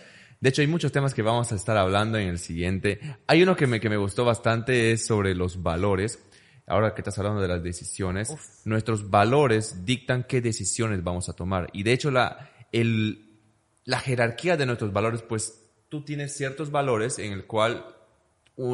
[0.44, 3.00] De hecho, hay muchos temas que vamos a estar hablando en el siguiente.
[3.28, 6.22] Hay uno que me, que me gustó bastante, es sobre los valores.
[6.68, 8.28] Ahora que estás hablando de las decisiones,
[8.66, 11.70] nuestros valores dictan qué decisiones vamos a tomar.
[11.72, 13.40] Y de hecho, la, el,
[13.86, 17.86] la jerarquía de nuestros valores, pues tú tienes ciertos valores en el cual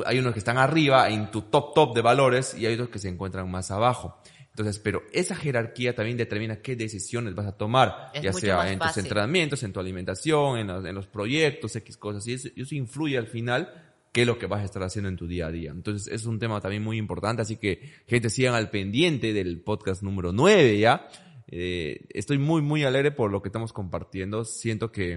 [0.07, 2.97] hay unos que están arriba en tu top top de valores y hay otros que
[2.97, 4.19] se encuentran más abajo.
[4.59, 8.97] Entonces, pero esa jerarquía también determina qué decisiones vas a tomar, ya sea en tus
[8.97, 12.27] entrenamientos, en tu alimentación, en los, proyectos, X cosas.
[12.27, 13.71] Y eso, influye al final
[14.11, 15.71] qué es lo que vas a estar haciendo en tu día a día.
[15.71, 17.41] Entonces, es un tema también muy importante.
[17.41, 21.07] Así que, gente, sigan al pendiente del podcast número 9 ya.
[21.47, 24.43] Eh, estoy muy, muy alegre por lo que estamos compartiendo.
[24.43, 25.13] Siento que,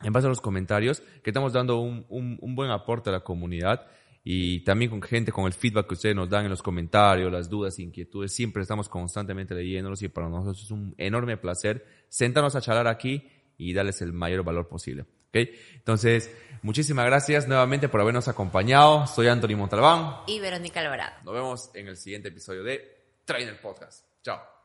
[0.00, 3.86] en base a los comentarios, que estamos dando un, un buen aporte a la comunidad
[4.32, 7.50] y también con gente, con el feedback que ustedes nos dan en los comentarios, las
[7.50, 8.32] dudas, inquietudes.
[8.32, 13.28] Siempre estamos constantemente leyéndolos y para nosotros es un enorme placer sentarnos a charlar aquí
[13.58, 15.04] y darles el mayor valor posible.
[15.30, 15.52] ¿okay?
[15.74, 19.04] Entonces, muchísimas gracias nuevamente por habernos acompañado.
[19.08, 20.18] Soy Anthony Montalbán.
[20.28, 21.16] Y Verónica Alvarado.
[21.24, 22.84] Nos vemos en el siguiente episodio de
[23.24, 24.06] Trainer Podcast.
[24.22, 24.59] Chao.